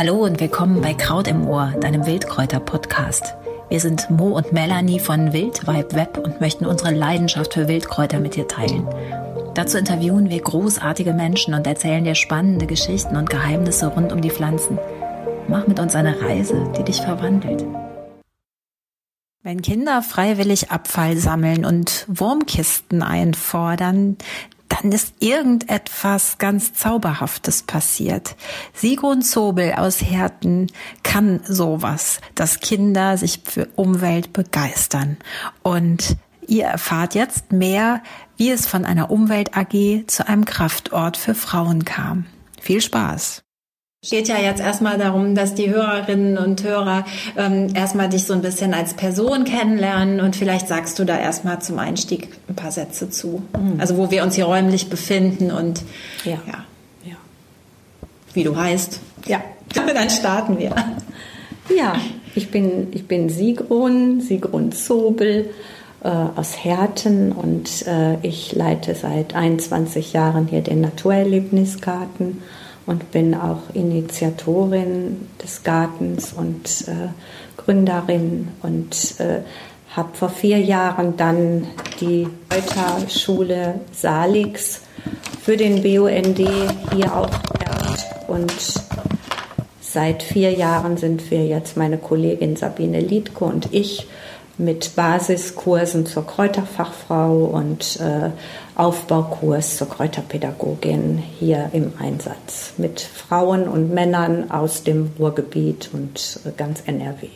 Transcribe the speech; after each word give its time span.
Hallo 0.00 0.24
und 0.24 0.40
willkommen 0.40 0.80
bei 0.80 0.94
Kraut 0.94 1.28
im 1.28 1.46
Ohr, 1.46 1.74
deinem 1.78 2.06
Wildkräuter-Podcast. 2.06 3.34
Wir 3.68 3.80
sind 3.80 4.08
Mo 4.08 4.28
und 4.28 4.50
Melanie 4.50 4.98
von 4.98 5.34
Wildvibe 5.34 5.94
Web 5.94 6.16
und 6.16 6.40
möchten 6.40 6.64
unsere 6.64 6.94
Leidenschaft 6.94 7.52
für 7.52 7.68
Wildkräuter 7.68 8.18
mit 8.18 8.34
dir 8.34 8.48
teilen. 8.48 8.88
Dazu 9.52 9.76
interviewen 9.76 10.30
wir 10.30 10.40
großartige 10.40 11.12
Menschen 11.12 11.52
und 11.52 11.66
erzählen 11.66 12.02
dir 12.02 12.14
spannende 12.14 12.64
Geschichten 12.64 13.14
und 13.14 13.28
Geheimnisse 13.28 13.88
rund 13.88 14.10
um 14.10 14.22
die 14.22 14.30
Pflanzen. 14.30 14.78
Mach 15.48 15.66
mit 15.66 15.78
uns 15.78 15.94
eine 15.94 16.18
Reise, 16.22 16.72
die 16.78 16.82
dich 16.82 17.02
verwandelt. 17.02 17.66
Wenn 19.42 19.60
Kinder 19.60 20.00
freiwillig 20.00 20.70
Abfall 20.70 21.18
sammeln 21.18 21.66
und 21.66 22.06
Wurmkisten 22.08 23.02
einfordern, 23.02 24.16
dann 24.80 24.92
ist 24.92 25.14
irgendetwas 25.20 26.38
ganz 26.38 26.72
Zauberhaftes 26.72 27.62
passiert. 27.64 28.36
Sigrun 28.72 29.22
Zobel 29.22 29.74
aus 29.74 30.00
Herten 30.00 30.68
kann 31.02 31.40
sowas, 31.44 32.20
dass 32.34 32.60
Kinder 32.60 33.18
sich 33.18 33.42
für 33.44 33.66
Umwelt 33.76 34.32
begeistern. 34.32 35.18
Und 35.62 36.16
ihr 36.46 36.64
erfahrt 36.64 37.14
jetzt 37.14 37.52
mehr, 37.52 38.02
wie 38.36 38.50
es 38.50 38.66
von 38.66 38.84
einer 38.86 39.10
Umwelt 39.10 39.56
AG 39.56 40.04
zu 40.06 40.26
einem 40.26 40.46
Kraftort 40.46 41.16
für 41.16 41.34
Frauen 41.34 41.84
kam. 41.84 42.26
Viel 42.60 42.80
Spaß! 42.80 43.42
Geht 44.08 44.28
ja 44.28 44.38
jetzt 44.38 44.62
erstmal 44.62 44.96
darum, 44.96 45.34
dass 45.34 45.54
die 45.54 45.68
Hörerinnen 45.68 46.38
und 46.38 46.64
Hörer 46.64 47.04
ähm, 47.36 47.68
erstmal 47.74 48.08
dich 48.08 48.24
so 48.24 48.32
ein 48.32 48.40
bisschen 48.40 48.72
als 48.72 48.94
Person 48.94 49.44
kennenlernen 49.44 50.20
und 50.20 50.36
vielleicht 50.36 50.68
sagst 50.68 50.98
du 50.98 51.04
da 51.04 51.18
erstmal 51.18 51.60
zum 51.60 51.78
Einstieg 51.78 52.28
ein 52.48 52.56
paar 52.56 52.72
Sätze 52.72 53.10
zu. 53.10 53.42
Mhm. 53.52 53.78
Also 53.78 53.98
wo 53.98 54.10
wir 54.10 54.22
uns 54.22 54.36
hier 54.36 54.46
räumlich 54.46 54.88
befinden 54.88 55.50
und 55.50 55.82
ja. 56.24 56.38
ja. 56.46 56.64
ja. 57.04 57.16
wie 58.32 58.42
du 58.42 58.56
heißt. 58.56 59.00
Ja. 59.26 59.42
Dann 59.74 60.08
starten 60.08 60.58
wir. 60.58 60.74
Ja, 61.76 61.94
ich 62.34 62.50
bin, 62.50 62.88
ich 62.92 63.06
bin 63.06 63.28
Sigrun, 63.28 64.22
Sigrun 64.22 64.72
Zobel 64.72 65.50
äh, 66.02 66.08
aus 66.08 66.64
Herten 66.64 67.32
und 67.32 67.86
äh, 67.86 68.16
ich 68.22 68.54
leite 68.54 68.94
seit 68.94 69.34
21 69.34 70.14
Jahren 70.14 70.46
hier 70.46 70.62
den 70.62 70.80
Naturerlebnisgarten 70.80 72.40
und 72.86 73.10
bin 73.10 73.34
auch 73.34 73.62
Initiatorin 73.74 75.28
des 75.42 75.62
Gartens 75.62 76.32
und 76.32 76.88
äh, 76.88 77.08
Gründerin 77.56 78.48
und 78.62 79.20
äh, 79.20 79.40
habe 79.94 80.10
vor 80.14 80.28
vier 80.28 80.58
Jahren 80.58 81.16
dann 81.16 81.66
die 82.00 82.28
Reuter-Schule 82.52 83.80
Salix 83.92 84.82
für 85.42 85.56
den 85.56 85.82
BUND 85.82 86.38
hier 86.38 87.06
erbt 87.06 88.28
und 88.28 88.52
seit 89.80 90.22
vier 90.22 90.52
Jahren 90.52 90.96
sind 90.96 91.30
wir 91.30 91.44
jetzt 91.46 91.76
meine 91.76 91.98
Kollegin 91.98 92.56
Sabine 92.56 93.00
Liedke 93.00 93.44
und 93.44 93.72
ich 93.72 94.06
mit 94.60 94.94
Basiskursen 94.94 96.06
zur 96.06 96.26
Kräuterfachfrau 96.26 97.44
und 97.46 97.98
äh, 97.98 98.30
Aufbaukurs 98.80 99.76
zur 99.76 99.90
Kräuterpädagogin 99.90 101.18
hier 101.18 101.68
im 101.74 101.92
Einsatz 102.00 102.72
mit 102.78 103.02
Frauen 103.02 103.68
und 103.68 103.92
Männern 103.92 104.50
aus 104.50 104.84
dem 104.84 105.10
Ruhrgebiet 105.18 105.90
und 105.92 106.40
äh, 106.46 106.50
ganz 106.56 106.84
NRW. 106.86 107.28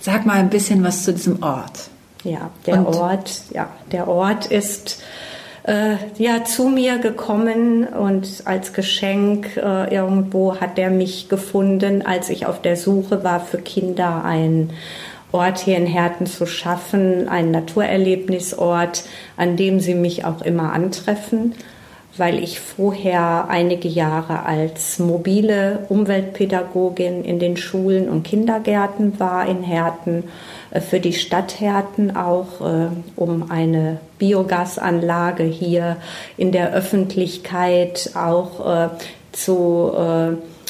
Sag 0.00 0.26
mal 0.26 0.38
ein 0.38 0.50
bisschen 0.50 0.82
was 0.82 1.04
zu 1.04 1.12
diesem 1.12 1.40
Ort. 1.40 1.90
Ja, 2.24 2.50
der 2.66 2.84
und? 2.84 2.96
Ort, 2.96 3.42
ja, 3.54 3.68
der 3.92 4.08
Ort 4.08 4.46
ist 4.46 5.00
äh, 5.62 5.94
ja 6.16 6.42
zu 6.42 6.68
mir 6.68 6.98
gekommen 6.98 7.86
und 7.86 8.42
als 8.44 8.72
Geschenk 8.72 9.56
äh, 9.56 9.94
irgendwo 9.94 10.56
hat 10.60 10.80
er 10.80 10.90
mich 10.90 11.28
gefunden, 11.28 12.04
als 12.04 12.28
ich 12.28 12.46
auf 12.46 12.60
der 12.60 12.76
Suche 12.76 13.22
war 13.22 13.38
für 13.38 13.58
Kinder 13.58 14.24
ein 14.24 14.70
Ort 15.32 15.58
hier 15.58 15.76
in 15.76 15.86
Herten 15.86 16.26
zu 16.26 16.46
schaffen, 16.46 17.28
einen 17.28 17.50
Naturerlebnisort, 17.50 19.04
an 19.36 19.56
dem 19.56 19.80
sie 19.80 19.94
mich 19.94 20.24
auch 20.24 20.40
immer 20.42 20.72
antreffen, 20.72 21.54
weil 22.16 22.42
ich 22.42 22.60
vorher 22.60 23.46
einige 23.48 23.88
Jahre 23.88 24.44
als 24.44 24.98
mobile 24.98 25.86
Umweltpädagogin 25.88 27.24
in 27.24 27.38
den 27.38 27.56
Schulen 27.56 28.08
und 28.08 28.24
Kindergärten 28.24 29.20
war 29.20 29.46
in 29.46 29.62
Herten, 29.62 30.24
äh, 30.70 30.80
für 30.80 30.98
die 30.98 31.12
Stadt 31.12 31.60
Herten 31.60 32.16
auch, 32.16 32.60
äh, 32.60 32.88
um 33.14 33.50
eine 33.50 33.98
Biogasanlage 34.18 35.44
hier 35.44 35.98
in 36.36 36.52
der 36.52 36.72
Öffentlichkeit 36.72 38.12
auch 38.14 38.66
äh, 38.66 38.88
zu 39.32 39.92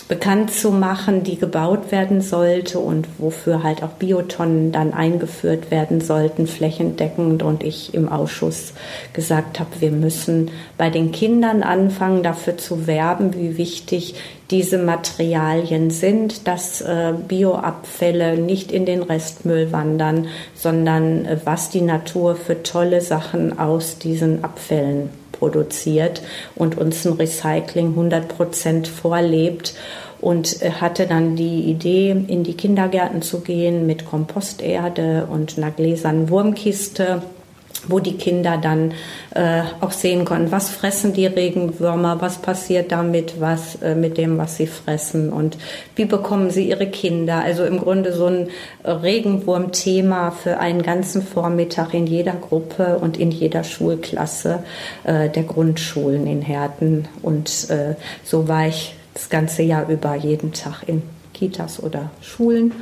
bekannt 0.08 0.50
zu 0.50 0.70
machen, 0.70 1.22
die 1.22 1.38
gebaut 1.38 1.92
werden 1.92 2.22
sollte 2.22 2.78
und 2.78 3.06
wofür 3.18 3.62
halt 3.62 3.82
auch 3.82 3.90
Biotonnen 3.90 4.72
dann 4.72 4.94
eingeführt 4.94 5.70
werden 5.70 6.00
sollten, 6.00 6.46
flächendeckend. 6.46 7.42
Und 7.42 7.62
ich 7.62 7.92
im 7.92 8.08
Ausschuss 8.08 8.72
gesagt 9.12 9.60
habe, 9.60 9.70
wir 9.80 9.90
müssen 9.90 10.50
bei 10.78 10.88
den 10.88 11.12
Kindern 11.12 11.62
anfangen, 11.62 12.22
dafür 12.22 12.56
zu 12.56 12.86
werben, 12.86 13.34
wie 13.34 13.58
wichtig 13.58 14.14
diese 14.50 14.78
Materialien 14.78 15.90
sind, 15.90 16.48
dass 16.48 16.80
äh, 16.80 17.12
Bioabfälle 17.28 18.38
nicht 18.38 18.72
in 18.72 18.86
den 18.86 19.02
Restmüll 19.02 19.72
wandern, 19.72 20.28
sondern 20.54 21.26
äh, 21.26 21.36
was 21.44 21.68
die 21.68 21.82
Natur 21.82 22.34
für 22.34 22.62
tolle 22.62 23.02
Sachen 23.02 23.58
aus 23.58 23.98
diesen 23.98 24.42
Abfällen 24.42 25.10
produziert 25.38 26.22
und 26.54 26.76
uns 26.76 27.06
ein 27.06 27.14
Recycling 27.14 27.88
100 27.88 28.28
Prozent 28.28 28.88
vorlebt 28.88 29.74
und 30.20 30.60
hatte 30.80 31.06
dann 31.06 31.36
die 31.36 31.62
Idee, 31.62 32.10
in 32.10 32.42
die 32.42 32.54
Kindergärten 32.54 33.22
zu 33.22 33.40
gehen 33.40 33.86
mit 33.86 34.04
Komposterde 34.04 35.28
und 35.30 35.56
einer 35.56 35.70
gläsernen 35.70 36.28
Wurmkiste 36.28 37.22
wo 37.88 37.98
die 37.98 38.16
Kinder 38.16 38.58
dann 38.58 38.92
äh, 39.34 39.62
auch 39.80 39.90
sehen 39.90 40.24
konnten, 40.24 40.52
was 40.52 40.70
fressen 40.70 41.12
die 41.12 41.26
Regenwürmer, 41.26 42.20
was 42.20 42.38
passiert 42.38 42.92
damit, 42.92 43.40
was 43.40 43.76
äh, 43.82 43.94
mit 43.94 44.18
dem, 44.18 44.38
was 44.38 44.56
sie 44.56 44.66
fressen 44.66 45.32
und 45.32 45.58
wie 45.96 46.04
bekommen 46.04 46.50
sie 46.50 46.68
ihre 46.68 46.86
Kinder. 46.86 47.42
Also 47.42 47.64
im 47.64 47.78
Grunde 47.78 48.12
so 48.12 48.26
ein 48.26 48.48
Regenwurmthema 48.84 50.30
für 50.30 50.58
einen 50.58 50.82
ganzen 50.82 51.22
Vormittag 51.22 51.94
in 51.94 52.06
jeder 52.06 52.34
Gruppe 52.34 52.98
und 52.98 53.16
in 53.16 53.30
jeder 53.30 53.64
Schulklasse 53.64 54.62
äh, 55.04 55.28
der 55.28 55.42
Grundschulen 55.42 56.26
in 56.26 56.42
Herten. 56.42 57.08
Und 57.22 57.70
äh, 57.70 57.94
so 58.24 58.48
war 58.48 58.68
ich 58.68 58.94
das 59.14 59.28
ganze 59.28 59.62
Jahr 59.62 59.88
über 59.88 60.14
jeden 60.14 60.52
Tag 60.52 60.82
in 60.86 61.02
Kitas 61.38 61.82
oder 61.82 62.10
Schulen. 62.20 62.72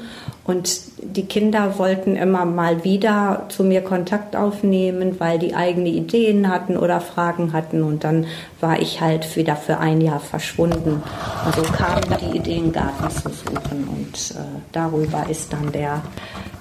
Und 0.45 0.81
die 0.99 1.27
Kinder 1.27 1.79
wollten 1.79 2.17
immer 2.17 2.45
mal 2.45 2.85
wieder 2.85 3.47
zu 3.49 3.65
mir 3.65 3.83
Kontakt 3.83 4.35
aufnehmen, 4.37 5.17
weil 5.19 5.39
die 5.39 5.55
eigene 5.55 5.89
Ideen 5.89 6.49
hatten 6.49 6.77
oder 6.77 7.01
Fragen 7.01 7.53
hatten. 7.53 7.83
Und 7.83 8.05
dann 8.05 8.27
war 8.61 8.81
ich 8.81 9.01
halt 9.01 9.37
wieder 9.37 9.57
für 9.57 9.79
ein 9.79 10.01
Jahr 10.01 10.21
verschwunden. 10.21 11.03
Und 11.45 11.55
so 11.55 11.63
kamen 11.73 12.03
die 12.21 12.39
Ideen, 12.39 12.73
Garten 12.73 13.11
zu 13.11 13.29
suchen. 13.29 13.89
Und 13.89 14.37
äh, 14.37 14.61
darüber 14.73 15.27
ist 15.29 15.53
dann 15.53 15.73
der 15.73 16.03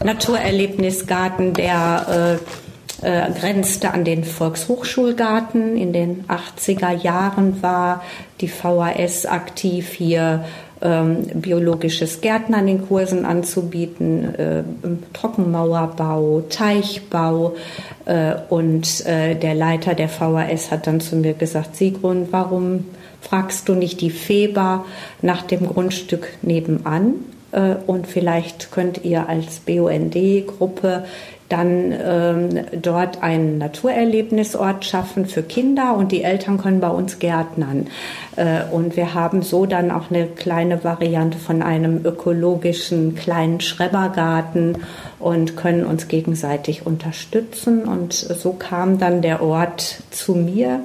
Naturerlebnisgarten, 0.04 1.54
der 1.54 2.40
äh, 2.42 3.06
äh, 3.06 3.32
grenzte 3.32 3.94
an 3.94 4.04
den 4.04 4.24
Volkshochschulgarten. 4.24 5.78
In 5.78 5.94
den 5.94 6.26
80er 6.28 6.92
Jahren 6.92 7.62
war 7.62 8.04
die 8.42 8.48
VHS 8.48 9.26
aktiv 9.26 9.90
hier 9.94 10.46
ähm, 10.82 11.26
biologisches 11.36 12.22
Gärtnern 12.22 12.68
in 12.68 12.88
Kursen 12.88 13.26
anzubieten, 13.26 14.36
äh, 14.36 14.64
Trockenmauerbau, 15.14 16.44
Teichbau. 16.50 17.56
Äh, 18.06 18.36
und 18.50 19.06
äh, 19.06 19.36
der 19.36 19.56
Leiter 19.56 19.94
der 19.96 20.10
VHS 20.10 20.72
hat 20.72 20.88
dann 20.88 21.00
zu 21.00 21.16
mir 21.16 21.34
gesagt, 21.34 21.76
Sigrun, 21.76 22.28
warum 22.32 22.86
fragst 23.22 23.68
du 23.70 23.74
nicht 23.74 24.02
die 24.02 24.12
Feber 24.12 24.86
nach 25.22 25.42
dem 25.44 25.68
Grundstück 25.68 26.28
nebenan? 26.42 27.16
Äh, 27.52 27.76
und 27.88 28.08
vielleicht 28.08 28.72
könnt 28.72 29.04
ihr 29.04 29.28
als 29.30 29.60
BUND-Gruppe 29.60 31.06
dann 31.50 31.92
ähm, 31.92 32.66
dort 32.82 33.22
einen 33.22 33.60
Naturerlebnisort 33.60 34.84
schaffen 34.84 35.28
für 35.28 35.44
Kinder 35.44 35.96
und 35.96 36.12
die 36.12 36.24
Eltern 36.24 36.58
können 36.58 36.80
bei 36.80 36.90
uns 36.90 37.20
gärtnern. 37.20 37.88
Äh, 38.36 38.64
und 38.72 38.98
wir 38.98 39.14
haben 39.14 39.44
so 39.44 39.68
dann 39.68 39.92
auch 39.92 40.10
eine 40.10 40.26
kleine 40.26 40.84
Variante 40.84 41.38
von 41.38 41.62
einem 41.62 42.04
ökologischen 42.04 43.16
kleinen 43.16 43.62
Schrebergarten 43.62 44.80
und 45.20 45.56
können 45.56 45.86
uns 45.86 46.08
gegenseitig 46.08 46.86
unterstützen. 46.86 47.84
Und 47.84 48.14
so 48.14 48.54
kam 48.54 48.98
dann 48.98 49.22
der 49.22 49.44
Ort 49.44 50.02
zu 50.10 50.34
mir 50.34 50.80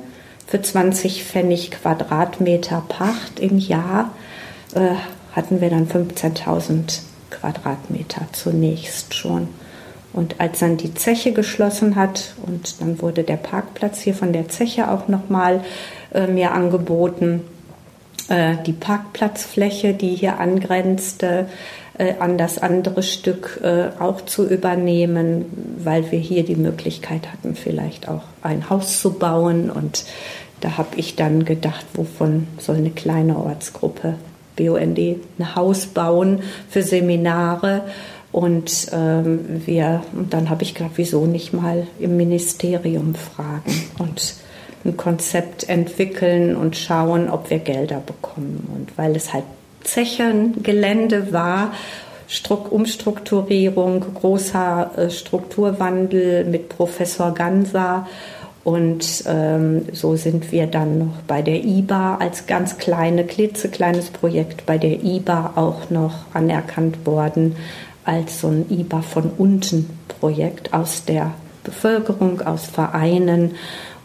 für 0.46 0.60
20 0.60 1.24
Pfennig 1.24 1.70
Quadratmeter 1.70 2.82
Pacht 2.86 3.40
im 3.40 3.58
Jahr. 3.58 4.10
Äh, 4.74 4.94
hatten 5.34 5.60
wir 5.60 5.70
dann 5.70 5.88
15.000 5.88 7.00
Quadratmeter 7.30 8.26
zunächst 8.32 9.14
schon. 9.14 9.48
Und 10.12 10.40
als 10.40 10.58
dann 10.58 10.76
die 10.76 10.94
Zeche 10.94 11.32
geschlossen 11.32 11.94
hat 11.94 12.34
und 12.44 12.80
dann 12.80 13.00
wurde 13.00 13.22
der 13.22 13.36
Parkplatz 13.36 14.00
hier 14.00 14.14
von 14.14 14.32
der 14.32 14.48
Zeche 14.48 14.90
auch 14.90 15.06
nochmal 15.06 15.62
äh, 16.12 16.26
mir 16.26 16.52
angeboten, 16.52 17.42
äh, 18.28 18.56
die 18.66 18.72
Parkplatzfläche, 18.72 19.94
die 19.94 20.14
hier 20.14 20.40
angrenzte, 20.40 21.46
äh, 21.98 22.14
an 22.18 22.38
das 22.38 22.58
andere 22.58 23.02
Stück 23.02 23.60
äh, 23.62 23.90
auch 24.00 24.22
zu 24.22 24.48
übernehmen, 24.48 25.44
weil 25.84 26.10
wir 26.10 26.18
hier 26.18 26.44
die 26.44 26.56
Möglichkeit 26.56 27.30
hatten, 27.30 27.54
vielleicht 27.54 28.08
auch 28.08 28.22
ein 28.42 28.70
Haus 28.70 29.00
zu 29.00 29.14
bauen. 29.14 29.70
Und 29.70 30.04
da 30.60 30.78
habe 30.78 30.96
ich 30.96 31.16
dann 31.16 31.44
gedacht, 31.44 31.84
wovon 31.94 32.46
soll 32.58 32.76
eine 32.76 32.90
kleine 32.90 33.36
Ortsgruppe 33.36 34.14
BUND 34.56 34.98
ein 34.98 35.54
Haus 35.54 35.86
bauen 35.86 36.42
für 36.68 36.82
Seminare? 36.82 37.82
Und 38.32 38.88
ähm, 38.92 39.62
wir, 39.66 40.02
und 40.12 40.32
dann 40.32 40.50
habe 40.50 40.62
ich 40.62 40.74
gedacht, 40.74 40.92
wieso 40.96 41.26
nicht 41.26 41.52
mal 41.52 41.86
im 41.98 42.16
Ministerium 42.16 43.14
fragen 43.14 43.90
und 43.98 44.34
ein 44.84 44.96
Konzept 44.96 45.68
entwickeln 45.68 46.56
und 46.56 46.76
schauen, 46.76 47.28
ob 47.28 47.50
wir 47.50 47.58
Gelder 47.58 48.00
bekommen. 48.04 48.68
Und 48.74 48.96
weil 48.96 49.16
es 49.16 49.32
halt 49.32 49.44
Zechengelände 49.82 51.32
war, 51.32 51.72
Struck 52.28 52.70
Umstrukturierung, 52.70 54.14
großer 54.14 54.92
äh, 54.96 55.10
Strukturwandel 55.10 56.44
mit 56.44 56.68
Professor 56.68 57.34
Ganser. 57.34 58.06
Und 58.62 59.24
ähm, 59.26 59.86
so 59.92 60.14
sind 60.14 60.52
wir 60.52 60.68
dann 60.68 60.98
noch 60.98 61.22
bei 61.26 61.42
der 61.42 61.64
IBA 61.64 62.16
als 62.16 62.46
ganz 62.46 62.78
kleine, 62.78 63.24
klitzekleines 63.24 64.10
Projekt 64.10 64.64
bei 64.66 64.78
der 64.78 65.02
IBA 65.02 65.54
auch 65.56 65.90
noch 65.90 66.26
anerkannt 66.32 67.04
worden 67.04 67.56
als 68.10 68.40
so 68.40 68.48
ein 68.48 68.66
IBA 68.68 69.02
von 69.02 69.30
unten 69.38 69.88
Projekt 70.08 70.74
aus 70.74 71.04
der 71.04 71.32
Bevölkerung, 71.62 72.40
aus 72.40 72.66
Vereinen 72.66 73.52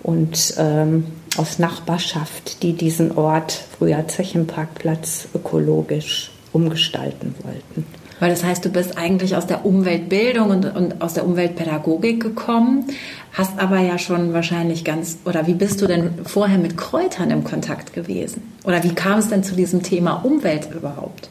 und 0.03 0.53
ähm, 0.57 1.05
aus 1.37 1.57
Nachbarschaft, 1.57 2.61
die 2.61 2.73
diesen 2.73 3.17
Ort, 3.17 3.51
früher 3.51 4.07
Zechenparkplatz, 4.07 5.27
ökologisch 5.33 6.31
umgestalten 6.53 7.33
wollten. 7.43 7.85
Weil 8.19 8.29
das 8.29 8.43
heißt, 8.43 8.63
du 8.63 8.69
bist 8.69 8.97
eigentlich 8.97 9.35
aus 9.35 9.47
der 9.47 9.65
Umweltbildung 9.65 10.49
und, 10.51 10.65
und, 10.75 11.01
aus 11.01 11.15
der 11.15 11.25
Umweltpädagogik 11.25 12.21
gekommen, 12.21 12.85
hast 13.33 13.59
aber 13.59 13.79
ja 13.79 13.97
schon 13.97 14.33
wahrscheinlich 14.33 14.85
ganz, 14.85 15.17
oder 15.25 15.47
wie 15.47 15.53
bist 15.53 15.81
du 15.81 15.87
denn 15.87 16.11
vorher 16.23 16.59
mit 16.59 16.77
Kräutern 16.77 17.31
im 17.31 17.43
Kontakt 17.43 17.91
gewesen? 17.91 18.53
Oder 18.63 18.83
wie 18.83 18.93
kam 18.93 19.19
es 19.19 19.29
denn 19.29 19.43
zu 19.43 19.55
diesem 19.55 19.83
Thema 19.83 20.13
Umwelt 20.23 20.69
überhaupt? 20.73 21.29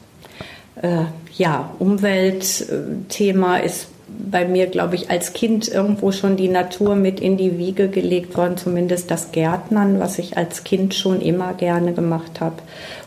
Äh, 0.84 1.06
ja, 1.38 1.70
Umweltthema 1.78 3.56
ist 3.56 3.88
bei 4.06 4.44
mir, 4.44 4.66
glaube 4.66 4.96
ich, 4.96 5.10
als 5.10 5.32
Kind 5.32 5.66
irgendwo 5.66 6.12
schon 6.12 6.36
die 6.36 6.48
Natur 6.48 6.94
mit 6.94 7.20
in 7.20 7.38
die 7.38 7.56
Wiege 7.56 7.88
gelegt 7.88 8.36
worden, 8.36 8.58
zumindest 8.58 9.10
das 9.10 9.32
Gärtnern, 9.32 9.98
was 9.98 10.18
ich 10.18 10.36
als 10.36 10.62
Kind 10.62 10.94
schon 10.94 11.22
immer 11.22 11.54
gerne 11.54 11.94
gemacht 11.94 12.40
habe 12.40 12.56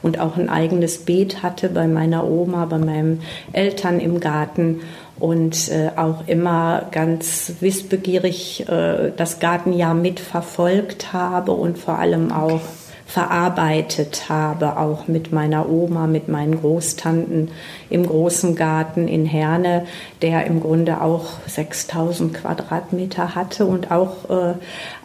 und 0.02 0.20
auch 0.20 0.38
ein 0.38 0.50
eigenes 0.50 1.06
Beet 1.06 1.44
hatte 1.44 1.70
bei 1.70 1.88
meiner 1.88 2.28
Oma, 2.28 2.66
bei 2.66 2.80
meinen 2.80 3.22
Eltern 3.54 4.00
im 4.00 4.20
Garten. 4.20 4.82
Und 5.20 5.72
äh, 5.72 5.90
auch 5.96 6.28
immer 6.28 6.90
ganz 6.92 7.54
wissbegierig 7.60 8.70
äh, 8.70 9.12
das 9.18 9.40
Gartenjahr 9.40 9.96
mitverfolgt 9.96 11.12
habe 11.12 11.54
und 11.54 11.80
vor 11.80 11.98
allem 11.98 12.32
auch 12.32 12.62
verarbeitet 13.08 14.28
habe, 14.28 14.78
auch 14.78 15.08
mit 15.08 15.32
meiner 15.32 15.70
Oma, 15.70 16.08
mit 16.08 16.28
meinen 16.28 16.60
Großtanten 16.60 17.52
im 17.90 18.06
großen 18.06 18.56
Garten 18.56 19.08
in 19.08 19.26
Herne, 19.26 19.86
der 20.22 20.46
im 20.46 20.60
Grunde 20.60 21.00
auch 21.00 21.28
6000 21.48 22.34
Quadratmeter 22.34 23.34
hatte 23.34 23.66
und 23.66 23.92
auch 23.92 24.30
äh, 24.30 24.56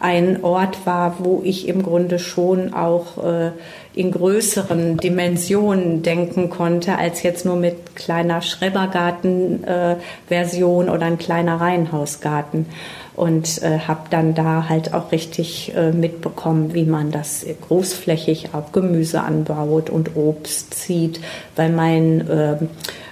ein 0.00 0.42
Ort 0.42 0.84
war, 0.84 1.14
wo 1.20 1.42
ich 1.44 1.68
im 1.68 1.84
Grunde 1.84 2.18
schon 2.18 2.74
auch 2.74 3.24
äh, 3.24 3.52
in 3.94 4.10
größeren 4.10 4.96
Dimensionen 4.96 6.02
denken 6.02 6.50
konnte, 6.50 6.98
als 6.98 7.22
jetzt 7.22 7.44
nur 7.44 7.54
mit 7.56 7.94
kleiner 7.94 8.42
Schrebergarten-Version 8.42 10.88
äh, 10.88 10.90
oder 10.90 11.06
ein 11.06 11.18
kleiner 11.18 11.60
Reihenhausgarten 11.60 12.66
und 13.14 13.62
äh, 13.62 13.78
habe 13.80 14.08
dann 14.10 14.34
da 14.34 14.68
halt 14.68 14.94
auch 14.94 15.12
richtig 15.12 15.74
äh, 15.74 15.92
mitbekommen, 15.92 16.74
wie 16.74 16.84
man 16.84 17.10
das 17.10 17.44
großflächig 17.68 18.50
auch 18.54 18.72
Gemüse 18.72 19.22
anbaut 19.22 19.90
und 19.90 20.16
Obst 20.16 20.74
zieht, 20.74 21.20
weil 21.56 21.70
mein 21.70 22.28
äh, 22.28 22.56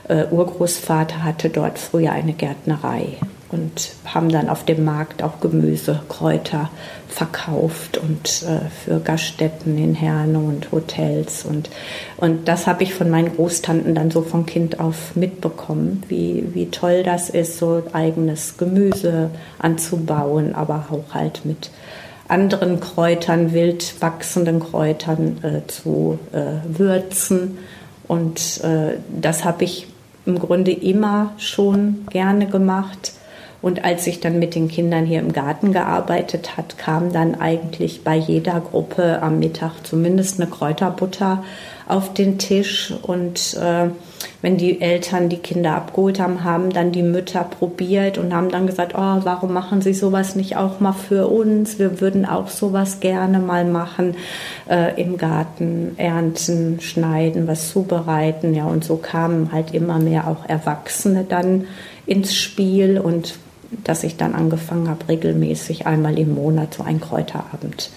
äh, 0.08 0.26
Urgroßvater 0.30 1.22
hatte 1.24 1.50
dort 1.50 1.78
früher 1.78 2.12
eine 2.12 2.32
Gärtnerei 2.32 3.18
und 3.52 3.92
haben 4.04 4.30
dann 4.30 4.48
auf 4.48 4.64
dem 4.64 4.84
Markt 4.84 5.22
auch 5.22 5.40
Gemüse, 5.40 6.00
Kräuter 6.08 6.70
verkauft 7.08 7.98
und 7.98 8.44
äh, 8.44 8.68
für 8.84 9.00
Gaststätten 9.00 9.76
in 9.76 9.94
Herne 9.94 10.38
und 10.38 10.70
Hotels. 10.70 11.44
Und, 11.44 11.68
und 12.16 12.46
das 12.46 12.66
habe 12.66 12.84
ich 12.84 12.94
von 12.94 13.10
meinen 13.10 13.34
Großtanten 13.34 13.94
dann 13.94 14.10
so 14.10 14.22
von 14.22 14.46
Kind 14.46 14.78
auf 14.78 15.16
mitbekommen, 15.16 16.04
wie, 16.08 16.44
wie 16.52 16.70
toll 16.70 17.02
das 17.02 17.28
ist, 17.28 17.58
so 17.58 17.82
eigenes 17.92 18.56
Gemüse 18.56 19.30
anzubauen, 19.58 20.54
aber 20.54 20.86
auch 20.90 21.14
halt 21.14 21.44
mit 21.44 21.70
anderen 22.28 22.78
Kräutern, 22.78 23.52
wild 23.52 24.00
wachsenden 24.00 24.60
Kräutern 24.60 25.38
äh, 25.42 25.66
zu 25.66 26.20
äh, 26.32 26.78
würzen. 26.78 27.58
Und 28.06 28.62
äh, 28.62 28.98
das 29.20 29.44
habe 29.44 29.64
ich 29.64 29.88
im 30.26 30.38
Grunde 30.38 30.70
immer 30.70 31.32
schon 31.38 32.06
gerne 32.10 32.46
gemacht 32.46 33.12
und 33.62 33.84
als 33.84 34.06
ich 34.06 34.20
dann 34.20 34.38
mit 34.38 34.54
den 34.54 34.68
Kindern 34.68 35.04
hier 35.04 35.20
im 35.20 35.32
Garten 35.32 35.72
gearbeitet 35.72 36.56
hat, 36.56 36.78
kam 36.78 37.12
dann 37.12 37.34
eigentlich 37.34 38.02
bei 38.04 38.16
jeder 38.16 38.60
Gruppe 38.60 39.20
am 39.22 39.38
Mittag 39.38 39.72
zumindest 39.84 40.40
eine 40.40 40.48
Kräuterbutter 40.48 41.44
auf 41.86 42.14
den 42.14 42.38
Tisch. 42.38 42.94
Und 43.02 43.54
äh, 43.60 43.90
wenn 44.40 44.56
die 44.56 44.80
Eltern 44.80 45.28
die 45.28 45.36
Kinder 45.36 45.74
abgeholt 45.74 46.20
haben, 46.20 46.42
haben 46.42 46.70
dann 46.70 46.90
die 46.90 47.02
Mütter 47.02 47.44
probiert 47.44 48.16
und 48.16 48.32
haben 48.32 48.48
dann 48.48 48.66
gesagt, 48.66 48.94
oh, 48.94 49.20
warum 49.24 49.52
machen 49.52 49.82
Sie 49.82 49.92
sowas 49.92 50.36
nicht 50.36 50.56
auch 50.56 50.80
mal 50.80 50.94
für 50.94 51.26
uns? 51.26 51.78
Wir 51.78 52.00
würden 52.00 52.24
auch 52.24 52.48
sowas 52.48 53.00
gerne 53.00 53.40
mal 53.40 53.66
machen, 53.66 54.14
äh, 54.70 54.98
im 54.98 55.18
Garten 55.18 55.92
ernten, 55.98 56.80
schneiden, 56.80 57.46
was 57.46 57.68
zubereiten. 57.68 58.54
Ja, 58.54 58.64
und 58.64 58.84
so 58.84 58.96
kamen 58.96 59.52
halt 59.52 59.74
immer 59.74 59.98
mehr 59.98 60.28
auch 60.28 60.48
Erwachsene 60.48 61.26
dann 61.28 61.66
ins 62.06 62.34
Spiel 62.34 62.98
und 62.98 63.34
dass 63.84 64.04
ich 64.04 64.16
dann 64.16 64.34
angefangen 64.34 64.88
habe, 64.88 65.08
regelmäßig 65.08 65.86
einmal 65.86 66.18
im 66.18 66.34
Monat 66.34 66.74
so 66.74 66.82
einen 66.82 67.00
Kräuterabend 67.00 67.90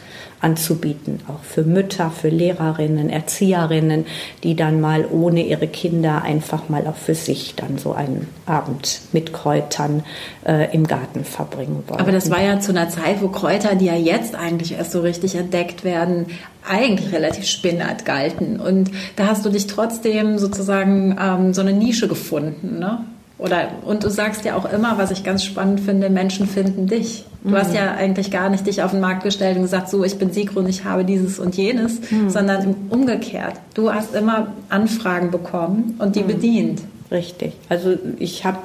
anzubieten, 0.44 1.22
auch 1.30 1.42
für 1.44 1.64
Mütter, 1.64 2.12
für 2.12 2.28
Lehrerinnen, 2.28 3.10
Erzieherinnen, 3.10 4.06
die 4.44 4.56
dann 4.56 4.82
mal 4.82 5.06
ohne 5.10 5.42
ihre 5.46 5.68
Kinder 5.68 6.22
einfach 6.22 6.68
mal 6.68 6.86
auch 6.86 6.98
für 6.98 7.16
sich 7.16 7.56
dann 7.56 7.78
so 7.78 7.94
einen 7.94 8.28
Abend 8.46 9.00
mit 9.14 9.32
Kräutern 9.32 10.04
äh, 10.46 10.74
im 10.74 10.86
Garten 10.86 11.24
verbringen 11.24 11.84
wollen. 11.88 12.02
Aber 12.02 12.12
das 12.12 12.30
war 12.30 12.42
ja 12.42 12.60
zu 12.60 12.72
einer 12.72 12.90
Zeit, 12.90 13.22
wo 13.22 13.30
Kräuter, 13.30 13.76
die 13.76 13.86
ja 13.86 13.96
jetzt 13.96 14.36
eigentlich 14.36 14.74
erst 14.74 14.92
so 14.92 15.00
richtig 15.00 15.36
entdeckt 15.36 15.86
werden, 15.86 16.26
eigentlich 16.68 17.14
relativ 17.14 17.46
spinnert 17.46 18.04
galten. 18.04 18.60
Und 18.60 18.92
da 19.16 19.28
hast 19.28 19.46
du 19.46 19.50
dich 19.50 19.68
trotzdem 19.68 20.38
sozusagen 20.40 21.18
ähm, 21.20 21.54
so 21.54 21.62
eine 21.62 21.74
Nische 21.74 22.10
gefunden, 22.10 22.80
ne? 22.80 23.06
Oder, 23.38 23.70
und 23.86 24.04
du 24.04 24.10
sagst 24.10 24.46
ja 24.46 24.56
auch 24.56 24.72
immer, 24.72 24.98
was 24.98 25.12
ich 25.12 25.24
ganz 25.24 25.44
spannend 25.44 25.82
finde, 25.82 26.10
Menschen 26.10 26.48
finden 26.48 26.88
dich. 26.88 27.26
Du 27.44 27.50
mhm. 27.50 27.56
hast 27.56 27.74
ja 27.74 27.94
eigentlich 27.94 28.32
gar 28.32 28.50
nicht 28.50 28.66
dich 28.68 28.84
auf 28.84 28.92
den 28.92 29.02
Markt 29.02 29.24
gestellt 29.24 29.58
und 29.58 29.64
gesagt, 29.64 29.90
so, 29.90 30.04
ich 30.04 30.18
bin 30.18 30.32
Sigrun, 30.32 30.68
ich 30.68 30.86
habe 30.86 31.04
dieses 31.04 31.40
und 31.40 31.56
jenes, 31.58 32.00
mhm. 32.12 32.30
sondern 32.30 32.76
umgekehrt. 32.90 33.56
Du 33.74 33.92
hast 33.92 34.16
immer 34.16 34.54
Anfragen 34.70 35.32
bekommen 35.32 35.96
und 36.00 36.16
die 36.16 36.24
mhm. 36.24 36.28
bedient. 36.28 36.82
Richtig. 37.12 37.54
Also 37.70 37.98
ich 38.18 38.46
habe 38.46 38.60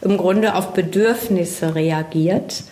im 0.00 0.16
Grunde 0.16 0.54
auf 0.54 0.72
Bedürfnisse 0.72 1.74
reagiert 1.74 2.64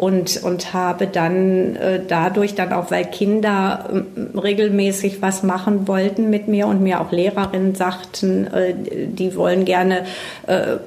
und, 0.00 0.42
und 0.42 0.72
habe 0.72 1.06
dann 1.06 1.76
äh, 1.76 2.00
dadurch 2.08 2.54
dann 2.54 2.72
auch, 2.72 2.90
weil 2.90 3.04
Kinder 3.04 3.90
äh, 3.92 4.38
regelmäßig 4.38 5.20
was 5.20 5.42
machen 5.42 5.86
wollten 5.88 6.30
mit 6.30 6.48
mir 6.48 6.68
und 6.68 6.82
mir 6.82 7.02
auch 7.02 7.12
Lehrerinnen 7.12 7.74
sagten, 7.74 8.46
äh, 8.46 8.72
die 8.74 9.36
wollen 9.36 9.66
gerne 9.66 10.06
äh, 10.46 10.78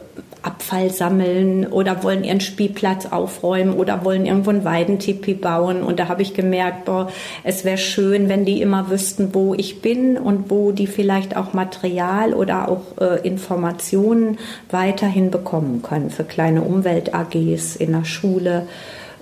Abfall 0.42 0.90
sammeln 0.90 1.68
oder 1.68 2.02
wollen 2.02 2.24
ihren 2.24 2.42
Spielplatz 2.42 3.06
aufräumen 3.06 3.76
oder 3.76 4.04
wollen 4.04 4.26
irgendwo 4.26 4.50
ein 4.50 4.66
Weidentipi 4.66 5.36
bauen. 5.36 5.84
Und 5.84 6.00
da 6.00 6.08
habe 6.08 6.24
ich 6.24 6.34
gemerkt, 6.34 6.86
boah, 6.86 7.12
es 7.44 7.64
wäre 7.64 7.78
schön, 7.78 8.30
wenn 8.30 8.46
die 8.46 8.64
immer 8.64 8.90
wüssten, 8.90 9.36
wo 9.36 9.54
ich 9.54 9.82
bin 9.84 10.18
und 10.18 10.50
wo 10.50 10.72
die 10.72 10.88
vielleicht 10.88 11.38
auch 11.38 11.54
Material 11.54 12.34
oder 12.34 12.68
auch 12.68 12.82
äh, 13.00 13.26
Informationen 13.26 14.40
weiterhin 14.72 15.30
bekommen 15.30 15.84
können 15.84 16.10
für 16.10 16.24
kleine 16.24 16.64
Umwelt-AGs 16.64 17.76
in 17.76 17.92
der 17.92 18.06
Schule. 18.06 18.66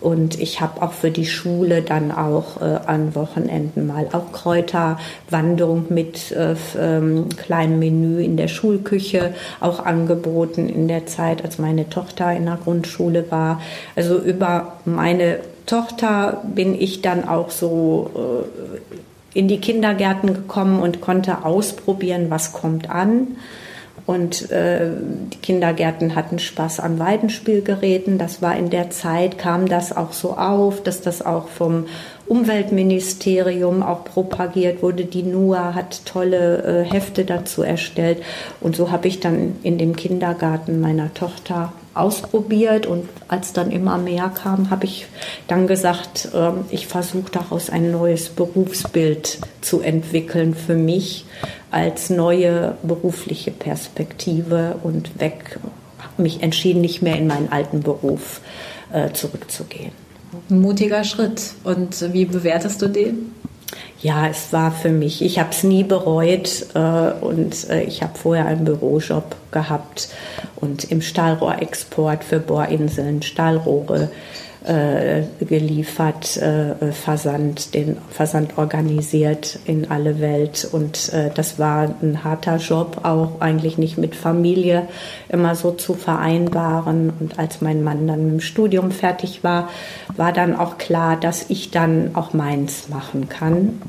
Und 0.02 0.40
ich 0.40 0.62
habe 0.62 0.82
auch 0.82 0.94
für 0.94 1.12
die 1.12 1.28
Schule 1.28 1.84
dann 1.84 2.12
auch 2.12 2.60
äh, 2.60 2.80
an 2.88 3.16
Wochenenden 3.16 3.88
mal 3.88 4.08
auch 4.12 4.32
Kräuterwanderung 4.32 5.86
mit 5.90 6.32
äh, 6.32 6.56
ähm, 6.78 7.30
kleinem 7.38 7.80
Menü 7.80 8.22
in 8.22 8.36
der 8.36 8.48
Schulküche 8.48 9.34
auch 9.60 9.86
angeboten 9.86 10.68
in 10.68 10.88
der 10.88 11.06
Zeit, 11.06 11.46
als 11.46 11.60
meine 11.60 11.88
Tochter 11.90 12.34
in 12.34 12.46
der 12.46 12.58
Grundschule 12.62 13.30
war. 13.30 13.62
Also 13.96 14.18
über 14.18 14.74
meine 14.86 15.40
Tochter 15.68 16.42
bin 16.44 16.74
ich 16.74 17.02
dann 17.02 17.28
auch 17.30 17.52
so 17.52 18.48
in 19.34 19.48
die 19.48 19.60
Kindergärten 19.60 20.34
gekommen 20.34 20.82
und 20.82 21.02
konnte 21.02 21.46
ausprobieren, 21.46 22.26
was 22.30 22.54
kommt 22.54 22.90
an. 22.90 23.28
Und 24.12 24.52
äh, 24.52 24.90
die 25.32 25.38
Kindergärten 25.38 26.16
hatten 26.16 26.38
Spaß 26.38 26.82
an 26.82 27.00
Weidenspielgeräten. 27.00 28.18
Das 28.18 28.42
war 28.42 28.58
in 28.58 28.70
der 28.70 28.90
Zeit, 28.90 29.38
kam 29.38 29.70
das 29.70 29.96
auch 29.96 30.12
so 30.12 30.36
auf, 30.36 30.84
dass 30.84 31.00
das 31.00 31.26
auch 31.26 31.48
vom 31.48 31.86
Umweltministerium 32.28 33.84
auch 33.84 34.04
propagiert 34.04 34.84
wurde. 34.84 35.06
Die 35.06 35.24
NUA 35.24 35.76
hat 35.76 36.06
tolle 36.06 36.62
äh, 36.62 36.92
Hefte 36.92 37.24
dazu 37.24 37.64
erstellt. 37.64 38.22
Und 38.60 38.76
so 38.76 38.92
habe 38.92 39.08
ich 39.08 39.22
dann 39.22 39.56
in 39.64 39.78
dem 39.78 39.96
Kindergarten 39.96 40.82
meiner 40.82 41.14
Tochter 41.14 41.72
ausprobiert 41.94 42.86
und 42.86 43.08
als 43.28 43.52
dann 43.52 43.70
immer 43.70 43.98
mehr 43.98 44.30
kam, 44.30 44.70
habe 44.70 44.86
ich 44.86 45.08
dann 45.48 45.68
gesagt, 45.68 46.30
äh, 46.34 46.52
ich 46.70 46.88
versuche 46.88 47.32
daraus 47.32 47.70
ein 47.70 47.92
neues 47.92 48.30
Berufsbild 48.30 49.40
zu 49.62 49.80
entwickeln 49.80 50.54
für 50.54 50.76
mich 50.76 51.26
als 51.72 52.10
neue 52.10 52.76
berufliche 52.84 53.52
Perspektive 53.52 54.76
und 54.84 55.20
weg, 55.20 55.60
mich 56.18 56.44
entschieden, 56.44 56.82
nicht 56.82 57.02
mehr 57.02 57.18
in 57.18 57.28
meinen 57.28 57.52
alten 57.52 57.82
Beruf 57.82 58.42
äh, 58.92 59.12
zurückzugehen. 59.12 59.92
Ein 60.50 60.60
mutiger 60.60 61.04
Schritt. 61.04 61.54
Und 61.64 62.14
wie 62.14 62.26
bewertest 62.26 62.82
du 62.82 62.88
den? 62.88 63.34
Ja, 64.02 64.28
es 64.28 64.52
war 64.52 64.72
für 64.72 64.90
mich, 64.90 65.24
ich 65.24 65.38
habe 65.40 65.52
es 65.52 65.64
nie 65.64 65.84
bereut 65.84 66.66
äh, 66.74 66.80
und 67.24 67.70
äh, 67.70 67.84
ich 67.84 68.02
habe 68.02 68.18
vorher 68.18 68.48
einen 68.48 68.66
Bürojob 68.66 69.36
gehabt 69.52 70.10
und 70.56 70.92
im 70.92 71.02
Stahlrohrexport 71.02 72.24
für 72.24 72.40
Bohrinseln 72.40 73.22
Stahlrohre 73.22 74.10
äh, 74.64 75.24
geliefert, 75.44 76.38
äh, 76.38 76.92
Versand, 76.92 77.74
den 77.74 77.98
Versand 78.10 78.58
organisiert 78.58 79.60
in 79.66 79.90
alle 79.90 80.20
Welt. 80.20 80.68
Und 80.72 81.12
äh, 81.14 81.32
das 81.34 81.58
war 81.58 81.96
ein 82.02 82.24
harter 82.24 82.58
Job, 82.58 83.00
auch 83.04 83.42
eigentlich 83.42 83.78
nicht 83.78 83.98
mit 83.98 84.16
Familie 84.16 84.88
immer 85.30 85.56
so 85.56 85.72
zu 85.72 85.96
vereinbaren. 85.96 87.12
Und 87.20 87.40
als 87.40 87.62
mein 87.62 87.84
Mann 87.84 88.08
dann 88.08 88.26
mit 88.26 88.34
dem 88.34 88.42
Studium 88.42 88.92
fertig 88.92 89.44
war, 89.44 89.70
war 90.16 90.32
dann 90.32 90.56
auch 90.56 90.78
klar, 90.78 91.20
dass 91.20 91.50
ich 91.50 91.72
dann 91.72 92.12
auch 92.14 92.34
meins 92.34 92.90
machen 92.90 93.30
kann. 93.30 93.82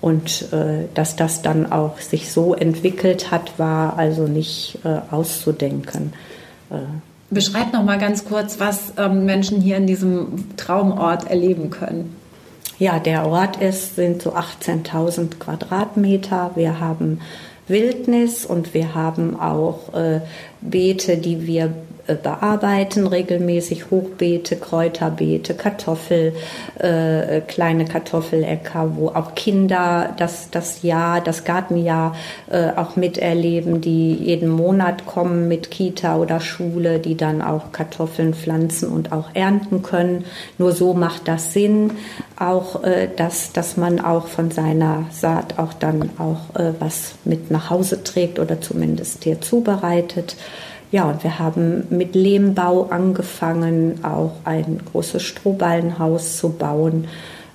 Und 0.00 0.52
äh, 0.52 0.86
dass 0.94 1.16
das 1.16 1.42
dann 1.42 1.70
auch 1.72 1.98
sich 1.98 2.30
so 2.30 2.54
entwickelt 2.54 3.30
hat, 3.30 3.58
war 3.58 3.96
also 3.96 4.26
nicht 4.26 4.78
äh, 4.84 4.98
auszudenken. 5.10 6.12
Äh, 6.70 6.76
Beschreib 7.30 7.72
noch 7.72 7.82
mal 7.82 7.98
ganz 7.98 8.24
kurz, 8.24 8.60
was 8.60 8.92
ähm, 8.96 9.24
Menschen 9.24 9.60
hier 9.60 9.76
in 9.76 9.86
diesem 9.86 10.56
Traumort 10.56 11.28
erleben 11.28 11.70
können. 11.70 12.14
Ja, 12.78 12.98
der 12.98 13.26
Ort 13.26 13.56
ist, 13.56 13.96
sind 13.96 14.22
so 14.22 14.34
18.000 14.34 15.38
Quadratmeter. 15.38 16.52
Wir 16.54 16.78
haben 16.78 17.20
Wildnis 17.68 18.44
und 18.46 18.74
wir 18.74 18.94
haben 18.94 19.40
auch 19.40 19.94
äh, 19.94 20.20
Beete, 20.60 21.16
die 21.16 21.46
wir 21.46 21.72
bearbeiten, 22.14 23.06
regelmäßig 23.06 23.90
Hochbeete, 23.90 24.56
Kräuterbeete, 24.56 25.54
Kartoffel, 25.54 26.34
äh, 26.78 27.40
kleine 27.40 27.84
Kartoffeläcker, 27.84 28.96
wo 28.96 29.08
auch 29.08 29.34
Kinder 29.34 30.14
das, 30.16 30.50
das 30.50 30.82
Jahr, 30.82 31.20
das 31.20 31.44
Gartenjahr 31.44 32.14
äh, 32.50 32.70
auch 32.76 32.96
miterleben, 32.96 33.80
die 33.80 34.14
jeden 34.14 34.48
Monat 34.48 35.06
kommen 35.06 35.48
mit 35.48 35.70
Kita 35.70 36.16
oder 36.16 36.40
Schule, 36.40 36.98
die 36.98 37.16
dann 37.16 37.42
auch 37.42 37.72
Kartoffeln 37.72 38.34
pflanzen 38.34 38.88
und 38.88 39.12
auch 39.12 39.30
ernten 39.34 39.82
können. 39.82 40.24
Nur 40.58 40.72
so 40.72 40.94
macht 40.94 41.28
das 41.28 41.52
Sinn, 41.52 41.92
auch 42.38 42.84
äh, 42.84 43.08
dass, 43.14 43.52
dass 43.52 43.76
man 43.76 44.00
auch 44.00 44.26
von 44.26 44.50
seiner 44.50 45.06
Saat 45.10 45.58
auch 45.58 45.72
dann 45.72 46.10
auch 46.18 46.58
äh, 46.58 46.72
was 46.78 47.14
mit 47.24 47.50
nach 47.50 47.70
Hause 47.70 48.04
trägt 48.04 48.38
oder 48.38 48.60
zumindest 48.60 49.24
hier 49.24 49.40
zubereitet. 49.40 50.36
Ja, 50.92 51.10
und 51.10 51.24
wir 51.24 51.38
haben 51.38 51.84
mit 51.90 52.14
Lehmbau 52.14 52.84
angefangen, 52.90 54.04
auch 54.04 54.32
ein 54.44 54.80
großes 54.92 55.22
Strohballenhaus 55.22 56.36
zu 56.36 56.50
bauen 56.50 57.08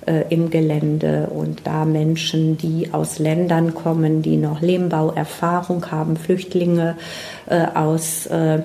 äh, 0.06 0.24
im 0.28 0.50
Gelände. 0.50 1.28
Und 1.28 1.62
da 1.64 1.84
Menschen, 1.84 2.58
die 2.58 2.92
aus 2.92 3.18
Ländern 3.18 3.74
kommen, 3.74 4.20
die 4.20 4.36
noch 4.36 4.60
Lehmbauerfahrung 4.60 5.90
haben, 5.90 6.16
Flüchtlinge 6.16 6.96
äh, 7.46 7.66
aus 7.74 8.26
äh, 8.26 8.62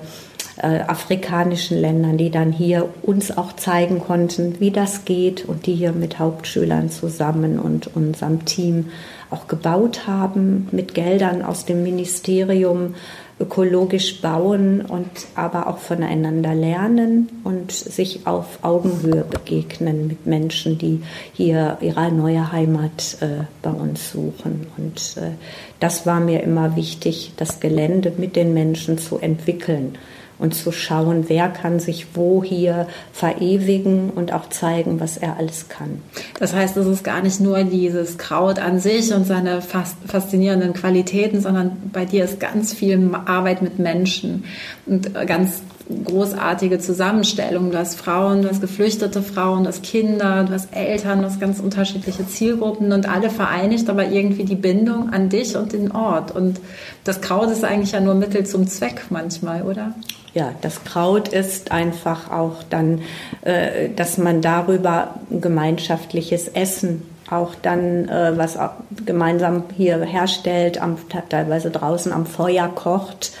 äh, 0.60 0.80
afrikanischen 0.80 1.80
Ländern, 1.80 2.18
die 2.18 2.30
dann 2.30 2.52
hier 2.52 2.88
uns 3.02 3.36
auch 3.36 3.54
zeigen 3.54 4.00
konnten, 4.00 4.56
wie 4.58 4.70
das 4.70 5.04
geht 5.04 5.44
und 5.44 5.66
die 5.66 5.74
hier 5.74 5.92
mit 5.92 6.18
Hauptschülern 6.18 6.90
zusammen 6.90 7.58
und 7.58 7.94
unserem 7.96 8.44
Team 8.44 8.86
auch 9.30 9.46
gebaut 9.46 10.06
haben 10.06 10.68
mit 10.72 10.94
Geldern 10.94 11.42
aus 11.42 11.64
dem 11.64 11.82
Ministerium 11.82 12.94
ökologisch 13.40 14.20
bauen 14.20 14.80
und 14.80 15.10
aber 15.34 15.68
auch 15.68 15.78
voneinander 15.78 16.54
lernen 16.54 17.28
und 17.44 17.70
sich 17.70 18.26
auf 18.26 18.58
Augenhöhe 18.62 19.24
begegnen 19.24 20.08
mit 20.08 20.26
Menschen, 20.26 20.78
die 20.78 21.02
hier 21.32 21.78
ihre 21.80 22.10
neue 22.10 22.50
Heimat 22.50 23.18
äh, 23.20 23.44
bei 23.62 23.70
uns 23.70 24.10
suchen. 24.10 24.66
Und 24.76 25.16
äh, 25.16 25.30
das 25.78 26.04
war 26.04 26.20
mir 26.20 26.42
immer 26.42 26.74
wichtig, 26.74 27.32
das 27.36 27.60
Gelände 27.60 28.12
mit 28.16 28.34
den 28.34 28.54
Menschen 28.54 28.98
zu 28.98 29.18
entwickeln 29.18 29.96
und 30.38 30.54
zu 30.54 30.72
schauen, 30.72 31.24
wer 31.28 31.48
kann 31.48 31.80
sich 31.80 32.06
wo 32.14 32.42
hier 32.42 32.86
verewigen 33.12 34.10
und 34.10 34.32
auch 34.32 34.48
zeigen, 34.48 35.00
was 35.00 35.16
er 35.16 35.36
alles 35.36 35.68
kann. 35.68 36.02
Das 36.38 36.54
heißt, 36.54 36.76
es 36.76 36.86
ist 36.86 37.04
gar 37.04 37.22
nicht 37.22 37.40
nur 37.40 37.64
dieses 37.64 38.18
Kraut 38.18 38.58
an 38.58 38.80
sich 38.80 39.12
und 39.12 39.26
seine 39.26 39.60
faszinierenden 39.62 40.72
Qualitäten, 40.72 41.40
sondern 41.40 41.90
bei 41.92 42.04
dir 42.04 42.24
ist 42.24 42.40
ganz 42.40 42.72
viel 42.72 43.10
Arbeit 43.26 43.62
mit 43.62 43.78
Menschen 43.78 44.44
und 44.86 45.14
ganz 45.26 45.62
großartige 46.04 46.78
Zusammenstellung. 46.78 47.70
Du 47.70 47.78
hast 47.78 47.98
Frauen, 47.98 48.42
du 48.42 48.48
hast 48.48 48.60
geflüchtete 48.60 49.22
Frauen, 49.22 49.64
du 49.64 49.68
hast 49.68 49.82
Kinder, 49.82 50.44
du 50.44 50.52
hast 50.52 50.74
Eltern, 50.74 51.20
du 51.20 51.26
hast 51.26 51.40
ganz 51.40 51.60
unterschiedliche 51.60 52.26
Zielgruppen 52.26 52.92
und 52.92 53.08
alle 53.08 53.30
vereinigt 53.30 53.88
aber 53.88 54.06
irgendwie 54.06 54.44
die 54.44 54.54
Bindung 54.54 55.12
an 55.12 55.28
dich 55.28 55.56
und 55.56 55.72
den 55.72 55.92
Ort. 55.92 56.34
Und 56.34 56.60
das 57.04 57.20
Kraut 57.20 57.50
ist 57.50 57.64
eigentlich 57.64 57.92
ja 57.92 58.00
nur 58.00 58.14
Mittel 58.14 58.44
zum 58.44 58.66
Zweck 58.66 59.06
manchmal, 59.10 59.62
oder? 59.62 59.94
Ja, 60.34 60.52
das 60.60 60.84
Kraut 60.84 61.28
ist 61.28 61.72
einfach 61.72 62.30
auch 62.30 62.62
dann, 62.68 63.00
äh, 63.42 63.88
dass 63.94 64.18
man 64.18 64.42
darüber 64.42 65.14
gemeinschaftliches 65.30 66.48
Essen 66.48 67.02
auch 67.30 67.54
dann, 67.60 68.08
äh, 68.08 68.32
was 68.36 68.58
gemeinsam 69.04 69.64
hier 69.76 69.98
herstellt, 70.00 70.80
am, 70.80 70.96
teilweise 71.28 71.70
draußen 71.70 72.12
am 72.12 72.26
Feuer 72.26 72.68
kocht 72.68 73.32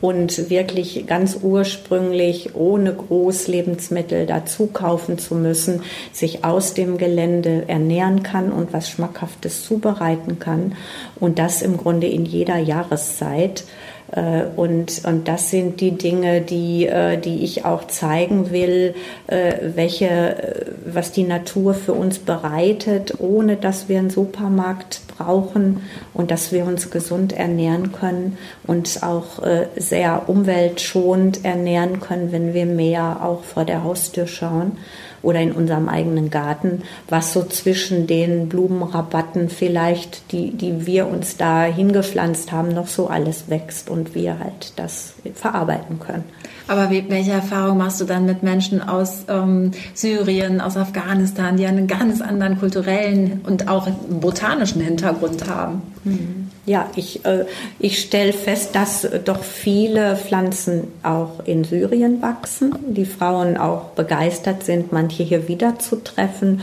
und 0.00 0.50
wirklich 0.50 1.06
ganz 1.06 1.38
ursprünglich 1.42 2.54
ohne 2.54 2.94
Großlebensmittel 2.94 4.26
dazu 4.26 4.66
kaufen 4.66 5.18
zu 5.18 5.34
müssen, 5.34 5.82
sich 6.12 6.44
aus 6.44 6.74
dem 6.74 6.98
Gelände 6.98 7.64
ernähren 7.68 8.22
kann 8.22 8.52
und 8.52 8.72
was 8.72 8.88
Schmackhaftes 8.88 9.64
zubereiten 9.64 10.38
kann 10.38 10.76
und 11.18 11.38
das 11.38 11.62
im 11.62 11.76
Grunde 11.76 12.06
in 12.06 12.24
jeder 12.24 12.58
Jahreszeit. 12.58 13.64
Äh, 14.12 14.44
und, 14.56 15.02
und 15.04 15.28
das 15.28 15.50
sind 15.50 15.80
die 15.80 15.92
Dinge, 15.92 16.40
die, 16.40 16.86
äh, 16.86 17.18
die 17.18 17.44
ich 17.44 17.64
auch 17.64 17.86
zeigen 17.86 18.50
will, 18.50 18.94
äh, 19.26 19.54
welche, 19.74 20.74
was 20.86 21.12
die 21.12 21.24
Natur 21.24 21.74
für 21.74 21.92
uns 21.92 22.18
bereitet, 22.18 23.14
ohne 23.18 23.56
dass 23.56 23.88
wir 23.88 23.98
einen 23.98 24.10
Supermarkt 24.10 25.02
brauchen 25.16 25.82
und 26.14 26.30
dass 26.30 26.52
wir 26.52 26.64
uns 26.64 26.90
gesund 26.90 27.32
ernähren 27.32 27.92
können 27.92 28.38
und 28.66 29.02
auch 29.02 29.42
sehr 29.76 30.28
umweltschonend 30.28 31.44
ernähren 31.44 32.00
können, 32.00 32.32
wenn 32.32 32.54
wir 32.54 32.66
mehr 32.66 33.20
auch 33.22 33.42
vor 33.42 33.64
der 33.64 33.84
Haustür 33.84 34.26
schauen 34.26 34.78
oder 35.22 35.40
in 35.40 35.52
unserem 35.52 35.88
eigenen 35.88 36.30
Garten, 36.30 36.82
was 37.08 37.32
so 37.32 37.42
zwischen 37.44 38.06
den 38.06 38.48
Blumenrabatten 38.48 39.48
vielleicht, 39.48 40.32
die, 40.32 40.50
die 40.50 40.86
wir 40.86 41.06
uns 41.06 41.36
da 41.36 41.64
hingepflanzt 41.64 42.52
haben, 42.52 42.68
noch 42.68 42.88
so 42.88 43.08
alles 43.08 43.48
wächst 43.48 43.90
und 43.90 44.14
wir 44.14 44.38
halt 44.38 44.72
das 44.76 45.14
verarbeiten 45.34 45.98
können. 45.98 46.24
Aber 46.68 46.90
welche 46.90 47.32
Erfahrung 47.32 47.78
machst 47.78 48.00
du 48.00 48.04
dann 48.04 48.26
mit 48.26 48.42
Menschen 48.42 48.86
aus 48.86 49.24
ähm, 49.28 49.70
Syrien, 49.94 50.60
aus 50.60 50.76
Afghanistan, 50.76 51.56
die 51.56 51.66
einen 51.66 51.86
ganz 51.86 52.20
anderen 52.20 52.58
kulturellen 52.58 53.40
und 53.46 53.68
auch 53.68 53.88
botanischen 53.88 54.82
Hintergrund 54.82 55.48
haben? 55.48 55.82
Mhm. 56.04 56.50
Ja, 56.66 56.90
ich, 56.96 57.24
äh, 57.24 57.46
ich 57.78 57.98
stelle 57.98 58.34
fest, 58.34 58.74
dass 58.74 59.08
doch 59.24 59.42
viele 59.42 60.16
Pflanzen 60.16 60.88
auch 61.02 61.46
in 61.46 61.64
Syrien 61.64 62.20
wachsen, 62.20 62.74
die 62.88 63.06
Frauen 63.06 63.56
auch 63.56 63.92
begeistert 63.92 64.64
sind, 64.64 64.92
manche 65.08 65.22
hier 65.22 65.48
wiederzutreffen 65.48 66.60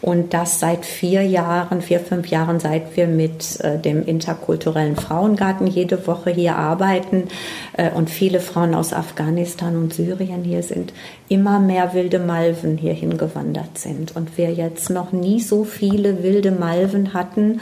Und 0.00 0.32
das 0.32 0.60
seit 0.60 0.86
vier 0.86 1.22
Jahren, 1.22 1.82
vier, 1.82 1.98
fünf 1.98 2.28
Jahren, 2.28 2.60
seit 2.60 2.96
wir 2.96 3.08
mit 3.08 3.60
äh, 3.60 3.78
dem 3.78 4.04
interkulturellen 4.04 4.94
Frauengarten 4.94 5.66
jede 5.66 6.06
Woche 6.06 6.30
hier 6.30 6.56
arbeiten 6.56 7.24
äh, 7.72 7.90
und 7.90 8.08
viele 8.08 8.38
Frauen 8.38 8.74
aus 8.74 8.92
Afghanistan 8.92 9.76
und 9.76 9.92
Syrien 9.92 10.44
hier 10.44 10.62
sind, 10.62 10.92
immer 11.28 11.58
mehr 11.58 11.94
wilde 11.94 12.20
Malven 12.20 12.78
hierhin 12.78 13.18
gewandert 13.18 13.78
sind. 13.78 14.14
Und 14.14 14.38
wir 14.38 14.52
jetzt 14.52 14.88
noch 14.88 15.12
nie 15.12 15.40
so 15.40 15.64
viele 15.64 16.22
wilde 16.22 16.52
Malven 16.52 17.12
hatten 17.12 17.60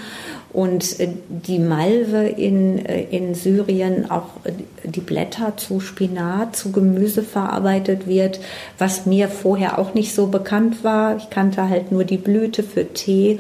und 0.57 1.01
äh, 1.01 1.09
die 1.29 1.59
Malve 1.59 2.29
in, 2.29 2.85
äh, 2.87 3.03
in 3.11 3.35
Syrien 3.35 4.11
auch 4.11 4.29
äh, 4.45 4.53
die 4.85 5.01
Blätter 5.01 5.59
zu 5.59 5.81
Spinat, 5.81 6.57
zu 6.57 6.73
Gemüse 6.73 7.23
verarbeitet 7.23 8.07
wird, 8.07 8.41
was 8.79 9.05
mir 9.05 9.29
vorher 9.29 9.79
auch 9.79 9.93
nicht 9.93 10.15
so 10.15 10.29
bekannt 10.29 10.83
war. 10.83 11.19
Ich 11.19 11.29
kannte 11.29 11.69
halt 11.69 11.93
nur 11.93 12.05
die 12.05 12.17
Blüte 12.27 12.63
für 12.63 12.93
Tee. 12.93 13.39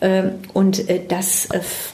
Ähm, 0.00 0.32
und 0.52 0.84
dass 1.08 1.48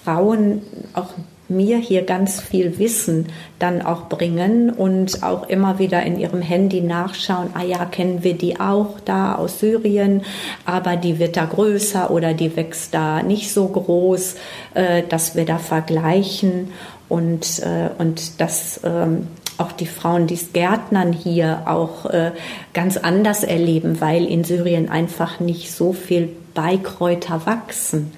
Frauen 0.04 0.62
auch 0.94 1.14
mir 1.50 1.78
hier 1.78 2.02
ganz 2.02 2.40
viel 2.40 2.78
Wissen 2.78 3.26
dann 3.58 3.82
auch 3.82 4.08
bringen 4.08 4.70
und 4.70 5.22
auch 5.22 5.48
immer 5.48 5.78
wieder 5.78 6.02
in 6.02 6.18
ihrem 6.18 6.40
Handy 6.40 6.80
nachschauen, 6.80 7.50
ah 7.54 7.64
ja, 7.64 7.84
kennen 7.84 8.22
wir 8.22 8.34
die 8.34 8.60
auch 8.60 9.00
da 9.04 9.34
aus 9.34 9.58
Syrien, 9.58 10.22
aber 10.64 10.96
die 10.96 11.18
wird 11.18 11.36
da 11.36 11.44
größer 11.44 12.10
oder 12.10 12.32
die 12.32 12.56
wächst 12.56 12.94
da 12.94 13.22
nicht 13.22 13.52
so 13.52 13.66
groß, 13.66 14.36
äh, 14.74 15.02
dass 15.08 15.34
wir 15.34 15.44
da 15.44 15.58
vergleichen. 15.58 16.72
Und, 17.08 17.58
äh, 17.58 17.90
und 17.98 18.40
das 18.40 18.80
ähm, 18.84 19.26
auch 19.60 19.72
die 19.72 19.86
Frauen, 19.86 20.26
die 20.26 20.38
Gärtnern 20.52 21.12
hier 21.12 21.62
auch 21.66 22.06
äh, 22.06 22.32
ganz 22.72 22.96
anders 22.96 23.44
erleben, 23.44 24.00
weil 24.00 24.24
in 24.26 24.44
Syrien 24.44 24.88
einfach 24.88 25.40
nicht 25.40 25.72
so 25.72 25.92
viel 25.92 26.30
Beikräuter 26.54 27.46
wachsen. 27.46 28.12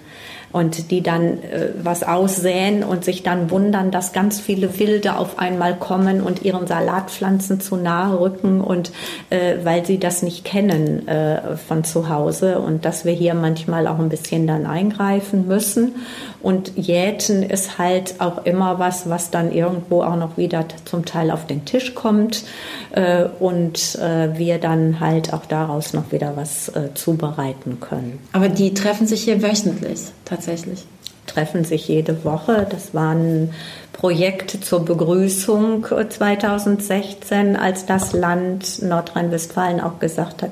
Und 0.53 0.91
die 0.91 1.03
dann 1.03 1.43
äh, 1.43 1.71
was 1.83 2.03
aussäen 2.03 2.85
und 2.85 3.07
sich 3.07 3.23
dann 3.23 3.51
wundern, 3.51 3.91
dass 3.91 4.13
ganz 4.13 4.39
viele 4.39 4.79
Wilde 4.79 5.17
auf 5.17 5.39
einmal 5.39 5.75
kommen 5.75 6.21
und 6.21 6.43
ihren 6.43 6.67
Salatpflanzen 6.67 7.63
zu 7.63 7.77
nahe 7.77 8.21
rücken 8.21 8.61
und 8.61 8.93
äh, 9.31 9.57
weil 9.65 9.87
sie 9.87 9.99
das 9.99 10.23
nicht 10.23 10.45
kennen 10.45 11.09
äh, 11.09 11.57
von 11.57 11.85
zu 11.85 12.11
Hause. 12.11 12.59
Und 12.59 12.85
dass 12.85 13.07
wir 13.07 13.15
hier 13.15 13.33
manchmal 13.33 13.87
auch 13.87 13.99
ein 13.99 14.11
bisschen 14.11 14.47
dann 14.47 14.67
eingreifen 14.67 15.49
müssen 15.49 15.95
und 16.43 16.77
Jäten 16.77 17.43
ist 17.43 17.79
halt 17.79 18.21
auch 18.21 18.45
immer 18.45 18.79
was, 18.79 19.09
was 19.09 19.31
dann 19.31 19.53
irgendwo 19.53 20.03
auch 20.03 20.17
noch 20.17 20.37
wieder 20.37 20.65
zum 20.85 21.05
Teil 21.05 21.31
auf 21.31 21.47
den 21.47 21.65
Tisch 21.65 21.95
kommt 21.95 22.45
äh, 22.91 23.25
und 23.39 23.97
äh, 23.97 24.37
wir 24.37 24.59
dann 24.59 25.01
halt 25.01 25.33
auch 25.33 25.47
daraus 25.47 25.93
noch 25.93 26.11
wieder 26.11 26.37
was 26.37 26.69
äh, 26.71 26.95
zubereiten 26.95 27.79
können. 27.81 28.19
Aber 28.33 28.49
die 28.49 28.75
treffen 28.75 29.07
sich 29.07 29.23
hier 29.23 29.43
wöchentlich 29.43 30.01
tatsächlich? 30.25 30.85
Treffen 31.27 31.65
sich 31.65 31.87
jede 31.87 32.25
Woche. 32.25 32.67
Das 32.69 32.95
waren 32.95 33.51
Projekte 33.93 34.61
zur 34.61 34.85
Begrüßung 34.85 35.87
2016, 35.87 37.57
als 37.57 37.87
das 37.87 38.13
Land 38.13 38.83
Nordrhein-Westfalen 38.83 39.81
auch 39.81 40.01
gesagt 40.01 40.43
hat, 40.43 40.51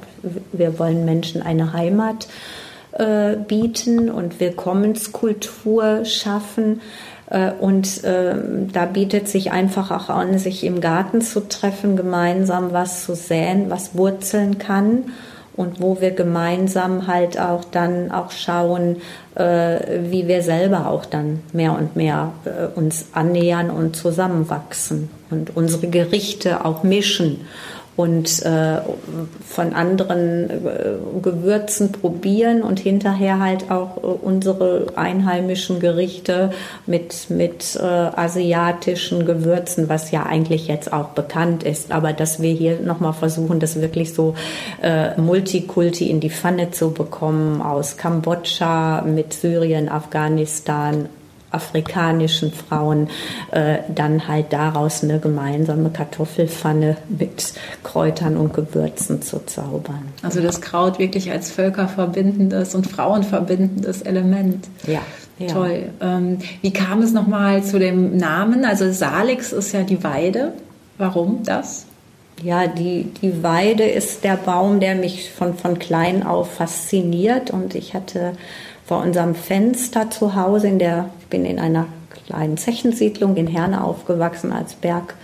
wir 0.52 0.78
wollen 0.78 1.04
Menschen 1.04 1.42
eine 1.42 1.73
Heimat 1.73 2.28
äh, 2.92 3.37
bieten 3.37 4.11
und 4.11 4.40
Willkommenskultur 4.40 6.04
schaffen. 6.04 6.80
Äh, 7.28 7.52
und 7.52 8.04
äh, 8.04 8.35
da 8.73 8.87
bietet 8.87 9.28
sich 9.28 9.52
einfach 9.52 9.90
auch 9.90 10.09
an, 10.09 10.38
sich 10.38 10.64
im 10.64 10.80
Garten 10.80 11.20
zu 11.20 11.49
treffen, 11.49 11.97
gemeinsam 11.97 12.73
was 12.73 13.04
zu 13.04 13.14
säen, 13.14 13.70
was 13.70 13.97
wurzeln 13.97 14.59
kann 14.59 15.04
und 15.61 15.80
wo 15.80 16.00
wir 16.00 16.12
gemeinsam 16.12 17.06
halt 17.06 17.38
auch 17.38 17.64
dann 17.64 18.11
auch 18.11 18.30
schauen, 18.30 18.97
äh, 19.35 19.78
wie 20.11 20.26
wir 20.26 20.42
selber 20.42 20.88
auch 20.88 21.04
dann 21.04 21.40
mehr 21.52 21.76
und 21.76 21.97
mehr 21.97 22.32
äh, 22.44 22.78
uns 22.78 23.09
annähern 23.12 23.70
und 23.70 23.94
zusammenwachsen 23.94 25.11
und 25.30 25.56
unsere 25.56 25.88
Gerichte 25.88 26.64
auch 26.64 26.82
mischen 26.82 27.42
und 27.97 28.42
äh, 28.47 28.78
von 29.47 29.75
anderen 29.75 30.49
äh, 30.49 31.20
Gewürzen 31.20 31.92
probieren 31.92 32.62
und 32.62 32.80
hinterher 32.80 33.40
halt 33.40 33.70
auch 33.70 33.99
äh, 33.99 34.00
unsere 34.00 34.87
einheimischen 34.97 35.80
Gerichte 35.80 36.50
mit, 36.87 37.28
mit 37.28 37.76
äh, 37.76 37.85
asiatischen 37.85 39.26
Gewürzen, 39.26 39.88
was 39.88 40.12
ja 40.12 40.25
eigentlich 40.25 40.67
jetzt 40.67 40.93
auch 40.93 41.08
bekannt 41.08 41.62
ist, 41.62 41.93
aber 41.93 42.12
dass 42.12 42.41
wir 42.41 42.52
hier 42.52 42.80
nochmal 42.80 43.12
versuchen, 43.12 43.60
das 43.60 43.80
wirklich 43.80 44.14
so 44.14 44.34
äh, 44.82 45.21
Multikulti 45.21 46.08
in 46.08 46.21
die 46.21 46.30
Pfanne 46.30 46.71
zu 46.71 46.93
bekommen 46.93 47.60
aus 47.60 47.97
Kambodscha 47.97 49.02
mit 49.02 49.34
Syrien, 49.34 49.88
Afghanistan, 49.88 51.08
afrikanischen 51.50 52.52
Frauen 52.52 53.08
äh, 53.50 53.78
dann 53.95 54.28
halt 54.28 54.52
daraus 54.52 55.02
eine 55.02 55.19
gemeinsame 55.19 55.91
Kartoffelpfanne 55.91 56.97
mit 57.08 57.52
Kräutern 57.82 58.36
und 58.36 58.54
Gewürzen 58.54 59.23
zu 59.23 59.45
zaubern. 59.47 60.02
Also 60.23 60.41
das 60.41 60.60
Kraut 60.60 60.99
wirklich 60.99 61.30
als 61.30 61.50
völkerverbindendes 61.50 62.75
und 62.75 62.86
frauenverbindendes 62.86 64.02
Element. 64.02 64.69
Ja. 64.86 65.00
Ja. 65.39 65.54
Toll. 65.54 65.89
Ähm, 66.02 66.39
wie 66.60 66.71
kam 66.71 67.00
es 67.00 67.13
nochmal 67.13 67.65
zu 67.65 67.78
dem 67.78 68.19
Namen? 68.19 68.67
Also 68.67 68.93
Salix 68.93 69.52
ist 69.52 69.73
ja 69.73 69.84
die 69.84 70.04
Weide. 70.04 70.52
Warum 70.99 71.43
das? 71.45 71.86
Ja, 72.43 72.67
die, 72.67 73.04
die 73.23 73.43
Weide 73.43 73.84
ist 73.84 74.23
der 74.23 74.36
Baum, 74.36 74.80
der 74.80 74.95
mich 74.95 75.30
von, 75.30 75.54
von 75.54 75.78
klein 75.78 76.23
auf 76.26 76.54
fasziniert. 76.54 77.50
Und 77.50 77.75
ich 77.75 77.95
hatte 77.95 78.32
vor 78.90 79.04
unserem 79.04 79.36
Fenster 79.36 80.10
zu 80.10 80.34
Hause 80.34 80.66
in 80.66 80.80
der, 80.80 81.10
ich 81.20 81.26
bin 81.26 81.44
in 81.44 81.60
einer 81.60 81.86
kleinen 82.26 82.56
Zechensiedlung 82.56 83.36
in 83.36 83.46
Herne 83.46 83.84
aufgewachsen 83.84 84.50
als 84.50 84.74
Berg, 84.74 85.14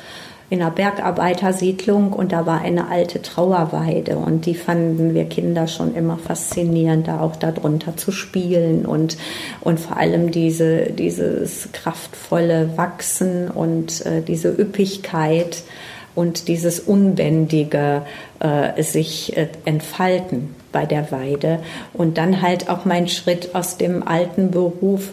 in 0.51 0.63
einer 0.63 0.71
Bergarbeitersiedlung 0.71 2.13
und 2.13 2.31
da 2.31 2.47
war 2.47 2.61
eine 2.61 2.89
alte 2.89 3.23
Trauerweide 3.23 4.19
und 4.19 4.47
die 4.47 4.55
fanden 4.55 5.15
wir 5.15 5.25
Kinder 5.25 5.67
schon 5.67 5.97
immer 5.97 6.17
faszinierend, 6.17 7.09
da 7.09 7.19
auch 7.19 7.35
darunter 7.35 7.97
zu 7.97 8.13
spielen 8.13 8.87
und, 8.87 9.17
und 9.63 9.81
vor 9.81 9.97
allem 9.97 10.31
diese, 10.31 10.93
dieses 10.93 11.73
kraftvolle 11.73 12.77
Wachsen 12.77 13.51
und 13.51 14.07
äh, 14.07 14.23
diese 14.23 14.51
Üppigkeit 14.51 15.65
und 16.15 16.47
dieses 16.47 16.79
Unbändige 16.79 18.03
äh, 18.39 18.81
sich 18.81 19.37
äh, 19.37 19.49
entfalten 19.65 20.55
bei 20.77 20.85
der 20.85 21.11
Weide. 21.11 21.61
Und 21.95 22.19
dann 22.19 22.43
halt 22.43 22.69
auch 22.69 22.85
mein 22.85 23.09
Schritt 23.09 23.55
aus 23.55 23.79
dem 23.79 24.07
alten 24.07 24.51
Beruf 24.51 25.09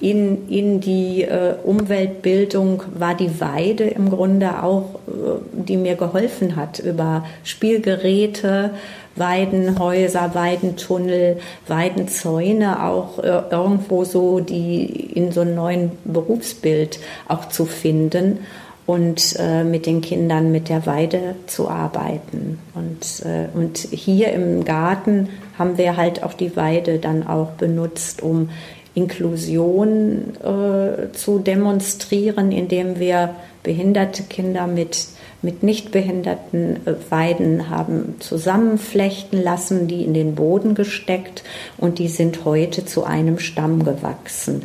in, 0.00 0.48
in 0.48 0.80
die 0.80 1.22
äh, 1.22 1.54
Umweltbildung 1.62 2.82
war 2.94 3.14
die 3.14 3.38
Weide 3.38 3.84
im 3.84 4.08
Grunde 4.08 4.62
auch, 4.62 4.94
äh, 5.06 5.10
die 5.52 5.76
mir 5.76 5.96
geholfen 5.96 6.56
hat 6.56 6.78
über 6.78 7.26
Spielgeräte, 7.44 8.70
Weidenhäuser, 9.14 10.34
Weidentunnel, 10.34 11.36
Weidenzäune 11.68 12.82
auch 12.82 13.18
äh, 13.18 13.42
irgendwo 13.50 14.04
so 14.04 14.40
die 14.40 14.86
in 14.86 15.30
so 15.30 15.42
einem 15.42 15.54
neuen 15.54 15.92
Berufsbild 16.04 16.98
auch 17.28 17.50
zu 17.50 17.66
finden 17.66 18.38
und 18.86 19.36
äh, 19.38 19.64
mit 19.64 19.86
den 19.86 20.00
Kindern 20.00 20.50
mit 20.50 20.68
der 20.68 20.86
Weide 20.86 21.36
zu 21.46 21.68
arbeiten. 21.68 22.58
Und, 22.74 23.24
äh, 23.24 23.46
und 23.54 23.78
hier 23.78 24.32
im 24.32 24.64
Garten 24.64 25.28
haben 25.58 25.78
wir 25.78 25.96
halt 25.96 26.22
auch 26.22 26.34
die 26.34 26.56
Weide 26.56 26.98
dann 26.98 27.26
auch 27.26 27.50
benutzt, 27.52 28.22
um 28.22 28.50
Inklusion 28.94 30.34
äh, 30.42 31.12
zu 31.12 31.38
demonstrieren, 31.38 32.52
indem 32.52 32.98
wir 32.98 33.34
behinderte 33.62 34.24
Kinder 34.24 34.66
mit, 34.66 35.06
mit 35.40 35.62
nicht 35.62 35.92
behinderten 35.92 36.86
äh, 36.86 36.94
Weiden 37.08 37.70
haben 37.70 38.16
zusammenflechten 38.18 39.42
lassen, 39.42 39.88
die 39.88 40.04
in 40.04 40.12
den 40.12 40.34
Boden 40.34 40.74
gesteckt 40.74 41.44
und 41.78 41.98
die 41.98 42.08
sind 42.08 42.44
heute 42.44 42.84
zu 42.84 43.04
einem 43.04 43.38
Stamm 43.38 43.84
gewachsen 43.84 44.62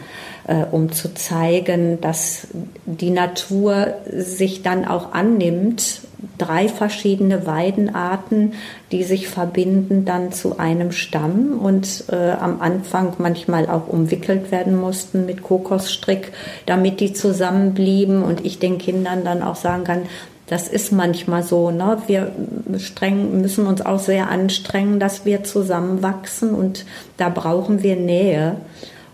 äh, 0.47 0.63
um 0.71 0.91
zu 0.91 1.13
zeigen, 1.13 2.01
dass 2.01 2.47
die 2.85 3.11
Natur 3.11 3.95
sich 4.09 4.63
dann 4.63 4.85
auch 4.85 5.13
annimmt, 5.13 6.01
drei 6.37 6.67
verschiedene 6.67 7.45
Weidenarten, 7.45 8.53
die 8.91 9.03
sich 9.03 9.27
verbinden 9.27 10.05
dann 10.05 10.31
zu 10.31 10.57
einem 10.57 10.91
Stamm 10.91 11.59
und 11.59 12.05
äh, 12.11 12.31
am 12.31 12.61
Anfang 12.61 13.13
manchmal 13.19 13.69
auch 13.69 13.87
umwickelt 13.87 14.51
werden 14.51 14.75
mussten 14.79 15.25
mit 15.25 15.43
Kokosstrick, 15.43 16.31
damit 16.65 16.99
die 16.99 17.13
zusammenblieben 17.13 18.23
und 18.23 18.45
ich 18.45 18.59
den 18.59 18.77
Kindern 18.77 19.23
dann 19.23 19.43
auch 19.43 19.55
sagen 19.55 19.83
kann, 19.83 20.03
das 20.47 20.69
ist 20.69 20.93
manchmal 20.93 21.43
so. 21.43 21.71
Ne? 21.71 22.01
Wir 22.07 22.31
streng, 22.77 23.41
müssen 23.41 23.67
uns 23.67 23.85
auch 23.85 23.99
sehr 23.99 24.29
anstrengen, 24.29 24.99
dass 24.99 25.25
wir 25.25 25.43
zusammenwachsen 25.43 26.51
und 26.51 26.85
da 27.17 27.29
brauchen 27.29 27.83
wir 27.83 27.97
Nähe. 27.97 28.55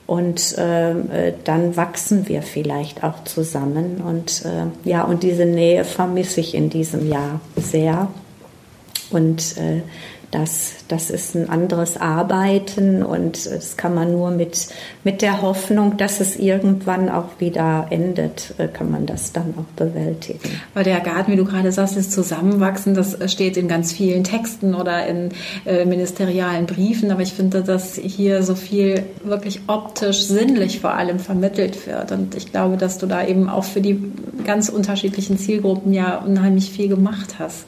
Und 0.06 0.56
ähm, 0.58 1.10
äh, 1.12 1.34
dann 1.46 1.78
wachsen 1.78 2.28
wir 2.28 2.42
vielleicht 2.42 3.04
auch 3.04 3.24
zusammen. 3.24 4.02
Und 4.06 4.44
äh, 4.46 4.90
ja, 4.90 5.04
und 5.04 5.24
diese 5.24 5.46
Nähe 5.46 5.86
vermisse 5.86 6.42
ich 6.42 6.56
in 6.56 6.70
diesem 6.70 7.08
Jahr 7.08 7.40
sehr. 7.56 8.10
Und 9.12 9.58
äh, 9.58 9.82
das, 10.32 10.83
das 10.94 11.10
ist 11.10 11.34
ein 11.36 11.50
anderes 11.50 12.00
Arbeiten 12.00 13.02
und 13.02 13.48
das 13.48 13.78
kann 13.78 13.96
man 13.96 14.12
nur 14.12 14.30
mit, 14.30 14.68
mit 15.04 15.24
der 15.24 15.42
Hoffnung, 15.42 15.98
dass 15.98 16.20
es 16.20 16.36
irgendwann 16.36 17.10
auch 17.10 17.40
wieder 17.40 17.88
endet, 17.90 18.54
äh, 18.60 18.68
kann 18.68 18.92
man 18.92 19.08
das 19.08 19.32
dann 19.32 19.56
auch 19.58 19.76
bewältigen. 19.76 20.40
Weil 20.76 20.84
der 20.84 21.00
Garten, 21.00 21.32
wie 21.32 21.36
du 21.36 21.46
gerade 21.46 21.72
sagst, 21.72 21.98
ist 21.98 22.12
zusammenwachsen, 22.12 22.94
das 22.94 23.18
steht 23.32 23.58
in 23.58 23.68
ganz 23.68 23.92
vielen 23.92 24.24
Texten 24.24 24.76
oder 24.76 25.08
in 25.08 25.30
äh, 25.66 25.84
ministerialen 25.86 26.68
Briefen, 26.68 27.10
aber 27.10 27.24
ich 27.24 27.34
finde, 27.34 27.64
dass 27.64 27.96
hier 27.96 28.44
so 28.44 28.54
viel 28.54 29.04
wirklich 29.24 29.62
optisch, 29.66 30.26
sinnlich 30.26 30.80
vor 30.80 30.94
allem 30.94 31.18
vermittelt 31.18 31.88
wird 31.88 32.12
und 32.12 32.36
ich 32.36 32.52
glaube, 32.52 32.78
dass 32.78 33.00
du 33.00 33.08
da 33.08 33.26
eben 33.26 33.50
auch 33.50 33.64
für 33.64 33.82
die 33.82 34.00
ganz 34.46 34.70
unterschiedlichen 34.70 35.40
Zielgruppen 35.40 35.92
ja 35.92 36.18
unheimlich 36.18 36.70
viel 36.70 36.88
gemacht 36.88 37.40
hast. 37.40 37.66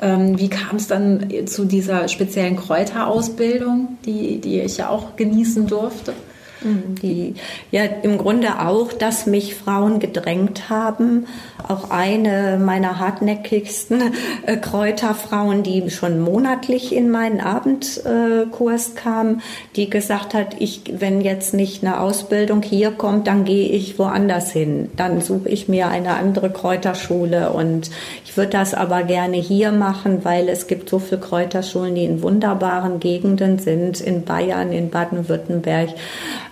Ähm, 0.00 0.38
wie 0.38 0.48
kam 0.48 0.76
es 0.76 0.86
dann 0.86 1.26
zu 1.46 1.64
dieser 1.64 2.06
speziellen 2.06 2.54
Kräuterausbildung, 2.68 3.96
die, 4.04 4.40
die 4.40 4.60
ich 4.60 4.76
ja 4.76 4.90
auch 4.90 5.16
genießen 5.16 5.66
durfte? 5.66 6.12
Mhm. 6.60 6.96
Die, 6.96 7.34
ja, 7.70 7.84
im 7.84 8.18
Grunde 8.18 8.60
auch, 8.60 8.92
dass 8.92 9.26
mich 9.26 9.54
Frauen 9.54 10.00
gedrängt 10.00 10.68
haben. 10.68 11.26
Auch 11.66 11.90
eine 11.90 12.56
meiner 12.62 13.00
hartnäckigsten 13.00 14.14
äh, 14.46 14.56
Kräuterfrauen, 14.56 15.64
die 15.64 15.90
schon 15.90 16.20
monatlich 16.20 16.94
in 16.94 17.10
meinen 17.10 17.40
Abendkurs 17.40 18.88
äh, 18.90 18.94
kam, 18.94 19.40
die 19.74 19.90
gesagt 19.90 20.34
hat, 20.34 20.56
ich, 20.60 20.82
wenn 20.98 21.20
jetzt 21.20 21.54
nicht 21.54 21.82
eine 21.82 22.00
Ausbildung 22.00 22.62
hier 22.62 22.92
kommt, 22.92 23.26
dann 23.26 23.44
gehe 23.44 23.70
ich 23.70 23.98
woanders 23.98 24.52
hin. 24.52 24.88
Dann 24.96 25.20
suche 25.20 25.48
ich 25.48 25.68
mir 25.68 25.88
eine 25.88 26.14
andere 26.14 26.50
Kräuterschule 26.50 27.50
und 27.50 27.90
ich 28.24 28.36
würde 28.36 28.50
das 28.50 28.72
aber 28.72 29.02
gerne 29.02 29.36
hier 29.36 29.72
machen, 29.72 30.24
weil 30.24 30.48
es 30.48 30.68
gibt 30.68 30.88
so 30.88 31.00
viele 31.00 31.20
Kräuterschulen, 31.20 31.96
die 31.96 32.04
in 32.04 32.22
wunderbaren 32.22 33.00
Gegenden 33.00 33.58
sind, 33.58 34.00
in 34.00 34.24
Bayern, 34.24 34.72
in 34.72 34.90
Baden-Württemberg. 34.90 35.90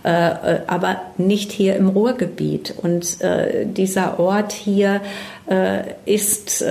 Äh, 0.02 0.30
aber 0.66 0.96
nicht 1.16 1.52
hier 1.52 1.76
im 1.76 1.88
Ruhrgebiet. 1.88 2.74
Und 2.82 3.18
dieser 3.76 4.18
Ort 4.18 4.52
hier 4.52 4.95
ist, 6.06 6.64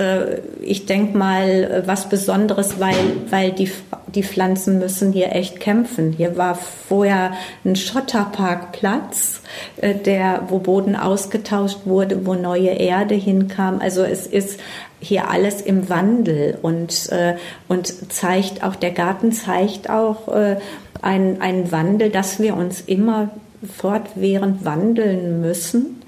ich 0.60 0.84
denke 0.86 1.16
mal, 1.16 1.82
was 1.86 2.08
Besonderes, 2.08 2.78
weil, 2.78 2.94
weil 3.30 3.52
die, 3.52 3.70
die 4.14 4.22
Pflanzen 4.22 4.78
müssen 4.78 5.12
hier 5.12 5.32
echt 5.32 5.60
kämpfen. 5.60 6.12
Hier 6.12 6.36
war 6.36 6.56
vorher 6.56 7.32
ein 7.64 7.76
Schotterparkplatz, 7.76 9.40
der, 9.80 10.42
wo 10.48 10.58
Boden 10.58 10.94
ausgetauscht 10.94 11.80
wurde, 11.86 12.26
wo 12.26 12.34
neue 12.34 12.68
Erde 12.70 13.14
hinkam. 13.14 13.80
Also 13.80 14.02
es 14.02 14.26
ist 14.26 14.60
hier 15.00 15.30
alles 15.30 15.60
im 15.60 15.88
Wandel 15.88 16.58
und, 16.62 17.10
äh, 17.10 17.36
und 17.68 18.12
zeigt 18.12 18.62
auch, 18.62 18.76
der 18.76 18.92
Garten 18.92 19.32
zeigt 19.32 19.90
auch 19.90 20.28
äh, 20.28 20.56
einen 21.02 21.70
Wandel, 21.70 22.10
dass 22.10 22.40
wir 22.40 22.56
uns 22.56 22.80
immer 22.80 23.30
fortwährend 23.76 24.64
wandeln 24.64 25.40
müssen 25.40 26.02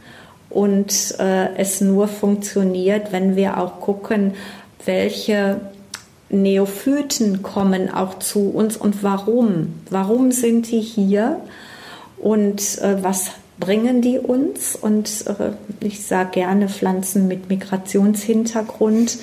und 0.50 1.14
äh, 1.18 1.54
es 1.56 1.80
nur 1.80 2.08
funktioniert, 2.08 3.12
wenn 3.12 3.36
wir 3.36 3.58
auch 3.58 3.80
gucken, 3.80 4.34
welche 4.84 5.60
Neophyten 6.30 7.42
kommen 7.42 7.92
auch 7.92 8.18
zu 8.18 8.50
uns 8.50 8.76
und 8.76 9.02
warum. 9.02 9.80
Warum 9.90 10.32
sind 10.32 10.70
die 10.70 10.80
hier 10.80 11.40
und 12.18 12.78
äh, 12.78 13.02
was 13.02 13.30
bringen 13.60 14.02
die 14.02 14.18
uns. 14.18 14.76
Und 14.76 15.26
äh, 15.26 15.52
ich 15.80 16.04
sage 16.04 16.30
gerne 16.32 16.68
Pflanzen 16.68 17.28
mit 17.28 17.48
Migrationshintergrund, 17.48 19.18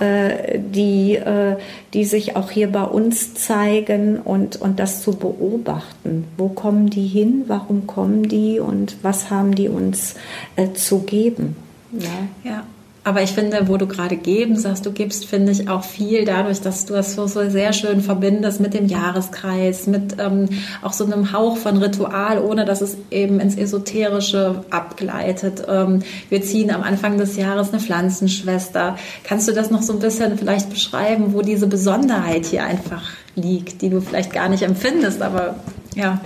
äh, 0.00 0.58
die, 0.58 1.16
äh, 1.16 1.56
die 1.92 2.04
sich 2.04 2.36
auch 2.36 2.50
hier 2.50 2.70
bei 2.70 2.84
uns 2.84 3.34
zeigen 3.34 4.18
und, 4.18 4.56
und 4.60 4.80
das 4.80 5.02
zu 5.02 5.16
beobachten. 5.16 6.24
Wo 6.36 6.48
kommen 6.48 6.90
die 6.90 7.06
hin? 7.06 7.44
Warum 7.46 7.86
kommen 7.86 8.28
die? 8.28 8.58
Und 8.60 8.96
was 9.02 9.30
haben 9.30 9.54
die 9.54 9.68
uns 9.68 10.14
äh, 10.56 10.72
zu 10.72 11.00
geben? 11.00 11.56
Ja. 11.92 12.50
ja. 12.50 12.64
Aber 13.06 13.22
ich 13.22 13.32
finde, 13.32 13.68
wo 13.68 13.76
du 13.76 13.86
gerade 13.86 14.16
geben 14.16 14.56
sagst, 14.56 14.86
du 14.86 14.90
gibst, 14.90 15.26
finde 15.26 15.52
ich 15.52 15.68
auch 15.68 15.84
viel 15.84 16.24
dadurch, 16.24 16.62
dass 16.62 16.86
du 16.86 16.94
das 16.94 17.14
so, 17.14 17.26
so 17.26 17.50
sehr 17.50 17.74
schön 17.74 18.00
verbindest 18.00 18.60
mit 18.60 18.72
dem 18.72 18.86
Jahreskreis, 18.86 19.86
mit 19.86 20.16
ähm, 20.18 20.48
auch 20.80 20.94
so 20.94 21.04
einem 21.04 21.30
Hauch 21.32 21.58
von 21.58 21.76
Ritual, 21.76 22.40
ohne 22.42 22.64
dass 22.64 22.80
es 22.80 22.96
eben 23.10 23.40
ins 23.40 23.56
Esoterische 23.56 24.64
abgleitet. 24.70 25.64
Ähm, 25.68 26.00
wir 26.30 26.40
ziehen 26.40 26.70
am 26.70 26.82
Anfang 26.82 27.18
des 27.18 27.36
Jahres 27.36 27.68
eine 27.70 27.80
Pflanzenschwester. 27.80 28.96
Kannst 29.22 29.48
du 29.48 29.52
das 29.52 29.70
noch 29.70 29.82
so 29.82 29.92
ein 29.92 29.98
bisschen 29.98 30.38
vielleicht 30.38 30.70
beschreiben, 30.70 31.34
wo 31.34 31.42
diese 31.42 31.66
Besonderheit 31.66 32.46
hier 32.46 32.64
einfach 32.64 33.10
liegt, 33.36 33.82
die 33.82 33.90
du 33.90 34.00
vielleicht 34.00 34.32
gar 34.32 34.48
nicht 34.48 34.62
empfindest, 34.62 35.20
aber 35.20 35.56
ja. 35.94 36.22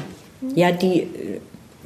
Ja, 0.55 0.71
die 0.71 1.09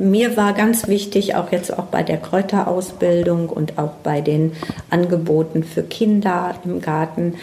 mir 0.03 0.37
war 0.37 0.53
ganz 0.53 0.89
wichtig, 0.89 1.35
auch 1.35 1.53
jetzt 1.53 1.77
auch 1.77 1.85
bei 1.85 2.03
der 2.03 2.19
Kräuterausbildung 2.19 3.49
und 3.49 3.79
auch 3.79 3.93
bei 4.03 4.21
den 4.21 4.53
Angeboten 4.91 5.63
für 5.65 5.83
Kinder 5.83 6.55
im 6.65 6.81
Garten, 6.81 7.35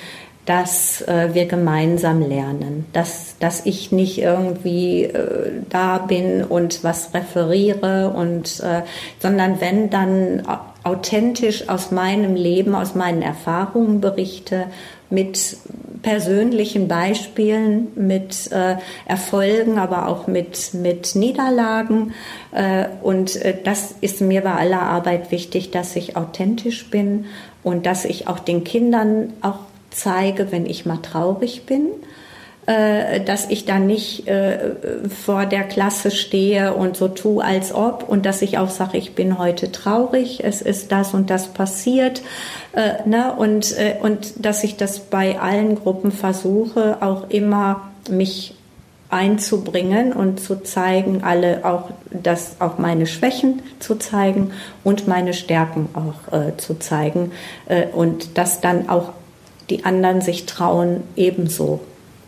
dass 0.45 1.01
äh, 1.01 1.29
wir 1.33 1.45
gemeinsam 1.45 2.27
lernen, 2.27 2.85
dass, 2.91 3.35
dass 3.39 3.67
ich 3.67 3.91
nicht 3.91 4.19
irgendwie 4.19 5.03
äh, 5.03 5.51
da 5.69 5.99
bin 5.99 6.43
und 6.43 6.83
was 6.83 7.13
referiere 7.13 8.09
und 8.09 8.59
äh, 8.61 8.81
sondern 9.19 9.61
wenn 9.61 9.91
dann 9.91 10.41
authentisch 10.83 11.69
aus 11.69 11.91
meinem 11.91 12.35
Leben, 12.35 12.73
aus 12.73 12.95
meinen 12.95 13.21
Erfahrungen 13.21 14.01
berichte 14.01 14.65
mit 15.09 15.57
persönlichen 16.01 16.87
Beispielen, 16.87 17.87
mit 17.95 18.51
äh, 18.51 18.75
Erfolgen, 19.05 19.77
aber 19.77 20.07
auch 20.07 20.27
mit, 20.27 20.73
mit 20.73 21.15
Niederlagen. 21.15 22.13
Äh, 22.51 22.85
und 23.01 23.35
äh, 23.37 23.55
das 23.63 23.95
ist 24.01 24.21
mir 24.21 24.41
bei 24.41 24.53
aller 24.53 24.81
Arbeit 24.81 25.31
wichtig, 25.31 25.71
dass 25.71 25.95
ich 25.95 26.15
authentisch 26.15 26.89
bin 26.89 27.25
und 27.63 27.85
dass 27.85 28.05
ich 28.05 28.27
auch 28.27 28.39
den 28.39 28.63
Kindern 28.63 29.33
auch 29.41 29.59
zeige, 29.91 30.51
wenn 30.51 30.65
ich 30.65 30.85
mal 30.85 30.97
traurig 31.01 31.65
bin 31.65 31.87
äh, 32.69 33.21
dass 33.21 33.49
ich 33.49 33.65
dann 33.65 33.87
nicht 33.87 34.27
äh, 34.27 34.75
vor 35.09 35.47
der 35.47 35.63
Klasse 35.63 36.11
stehe 36.11 36.75
und 36.75 36.95
so 36.95 37.07
tue, 37.07 37.43
als 37.43 37.73
ob 37.73 38.07
und 38.07 38.27
dass 38.27 38.43
ich 38.43 38.59
auch 38.59 38.69
sage, 38.69 38.99
ich 38.99 39.15
bin 39.15 39.39
heute 39.39 39.71
traurig, 39.71 40.43
es 40.43 40.61
ist 40.61 40.91
das 40.91 41.15
und 41.15 41.31
das 41.31 41.47
passiert. 41.47 42.21
Äh, 42.73 43.09
ne? 43.09 43.33
und, 43.35 43.75
äh, 43.75 43.95
und 43.99 44.45
dass 44.45 44.63
ich 44.63 44.77
das 44.77 44.99
bei 44.99 45.39
allen 45.39 45.77
Gruppen 45.77 46.11
versuche, 46.11 46.97
auch 47.01 47.31
immer 47.31 47.89
mich 48.07 48.53
einzubringen 49.09 50.13
und 50.13 50.39
zu 50.39 50.61
zeigen, 50.61 51.23
alle 51.23 51.65
auch 51.65 51.89
das 52.11 52.57
auch 52.59 52.77
meine 52.77 53.07
Schwächen 53.07 53.63
zu 53.79 53.95
zeigen 53.95 54.51
und 54.83 55.07
meine 55.07 55.33
Stärken 55.33 55.89
auch 55.95 56.31
äh, 56.31 56.55
zu 56.57 56.77
zeigen 56.77 57.31
äh, 57.65 57.87
und 57.87 58.37
dass 58.37 58.61
dann 58.61 58.89
auch 58.89 59.13
die 59.71 59.85
anderen 59.85 60.21
sich 60.21 60.45
trauen, 60.45 61.01
ebenso 61.15 61.79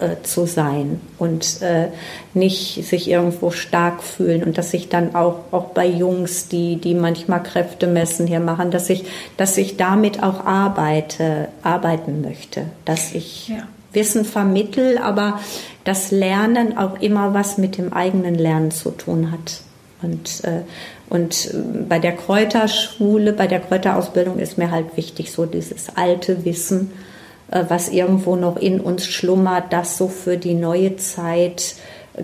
äh, 0.01 0.23
zu 0.23 0.47
sein 0.47 0.99
und 1.19 1.61
äh, 1.61 1.89
nicht 2.33 2.83
sich 2.85 3.07
irgendwo 3.07 3.51
stark 3.51 4.01
fühlen 4.01 4.43
und 4.43 4.57
dass 4.57 4.73
ich 4.73 4.89
dann 4.89 5.13
auch, 5.13 5.35
auch 5.51 5.65
bei 5.65 5.85
Jungs, 5.85 6.47
die, 6.47 6.77
die 6.77 6.95
manchmal 6.95 7.43
Kräfte 7.43 7.85
messen 7.85 8.25
hier 8.25 8.39
machen, 8.39 8.71
dass 8.71 8.89
ich, 8.89 9.05
dass 9.37 9.57
ich 9.57 9.77
damit 9.77 10.23
auch 10.23 10.45
arbeite, 10.45 11.49
arbeiten 11.61 12.21
möchte, 12.21 12.65
dass 12.83 13.13
ich 13.13 13.49
ja. 13.49 13.67
Wissen 13.93 14.25
vermittel, 14.25 14.97
aber 14.97 15.39
das 15.83 16.09
Lernen 16.09 16.77
auch 16.77 16.99
immer 16.99 17.33
was 17.35 17.57
mit 17.57 17.77
dem 17.77 17.93
eigenen 17.93 18.35
Lernen 18.35 18.71
zu 18.71 18.91
tun 18.91 19.31
hat. 19.31 19.61
Und, 20.01 20.43
äh, 20.45 20.61
und 21.09 21.53
bei 21.87 21.99
der 21.99 22.13
Kräuterschule, 22.13 23.33
bei 23.33 23.45
der 23.45 23.59
Kräuterausbildung 23.59 24.39
ist 24.39 24.57
mir 24.57 24.71
halt 24.71 24.97
wichtig, 24.97 25.31
so 25.31 25.45
dieses 25.45 25.95
alte 25.95 26.43
Wissen 26.43 26.91
äh, 26.91 27.10
was 27.51 27.89
irgendwo 27.89 28.35
noch 28.35 28.57
in 28.57 28.79
uns 28.79 29.05
schlummert, 29.05 29.71
das 29.71 29.97
so 29.97 30.07
für 30.07 30.37
die 30.37 30.53
neue 30.53 30.95
Zeit 30.97 31.75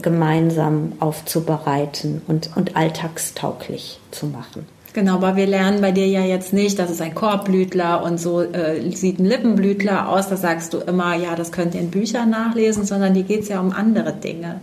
gemeinsam 0.01 0.93
aufzubereiten 0.99 2.21
und, 2.27 2.49
und 2.55 2.75
alltagstauglich 2.75 3.99
zu 4.11 4.27
machen. 4.27 4.65
Genau, 4.97 5.13
aber 5.15 5.35
wir 5.35 5.45
lernen 5.45 5.79
bei 5.79 5.91
dir 5.91 6.07
ja 6.07 6.21
jetzt 6.21 6.53
nicht, 6.53 6.79
das 6.79 6.89
ist 6.89 7.01
ein 7.01 7.13
Korbblütler 7.13 8.01
und 8.03 8.19
so 8.19 8.41
äh, 8.41 8.81
sieht 8.95 9.19
ein 9.19 9.25
Lippenblütler 9.25 10.09
aus. 10.09 10.27
Da 10.27 10.37
sagst 10.37 10.73
du 10.73 10.79
immer, 10.79 11.15
ja, 11.15 11.35
das 11.35 11.51
könnt 11.51 11.75
ihr 11.75 11.81
in 11.81 11.91
Büchern 11.91 12.31
nachlesen, 12.31 12.83
sondern 12.83 13.13
die 13.13 13.21
geht 13.21 13.43
es 13.43 13.49
ja 13.49 13.59
um 13.59 13.71
andere 13.71 14.13
Dinge. 14.13 14.61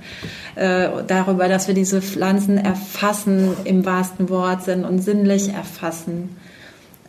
Äh, 0.56 0.88
darüber, 1.06 1.48
dass 1.48 1.68
wir 1.68 1.74
diese 1.74 2.02
Pflanzen 2.02 2.58
erfassen 2.58 3.50
im 3.62 3.86
wahrsten 3.86 4.28
Wortsinn 4.28 4.84
und 4.84 4.98
sinnlich 4.98 5.50
erfassen. 5.52 6.36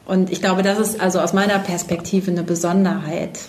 Und 0.05 0.31
ich 0.31 0.41
glaube, 0.41 0.61
das 0.61 0.79
ist 0.79 1.01
also 1.01 1.19
aus 1.19 1.33
meiner 1.33 1.59
Perspektive 1.59 2.31
eine 2.31 2.43
Besonderheit. 2.43 3.39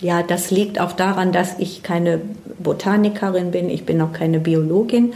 Ja, 0.00 0.22
das 0.22 0.50
liegt 0.50 0.80
auch 0.80 0.92
daran, 0.92 1.30
dass 1.30 1.58
ich 1.58 1.82
keine 1.82 2.20
Botanikerin 2.58 3.50
bin, 3.50 3.68
ich 3.68 3.84
bin 3.84 4.00
auch 4.00 4.12
keine 4.12 4.40
Biologin. 4.40 5.12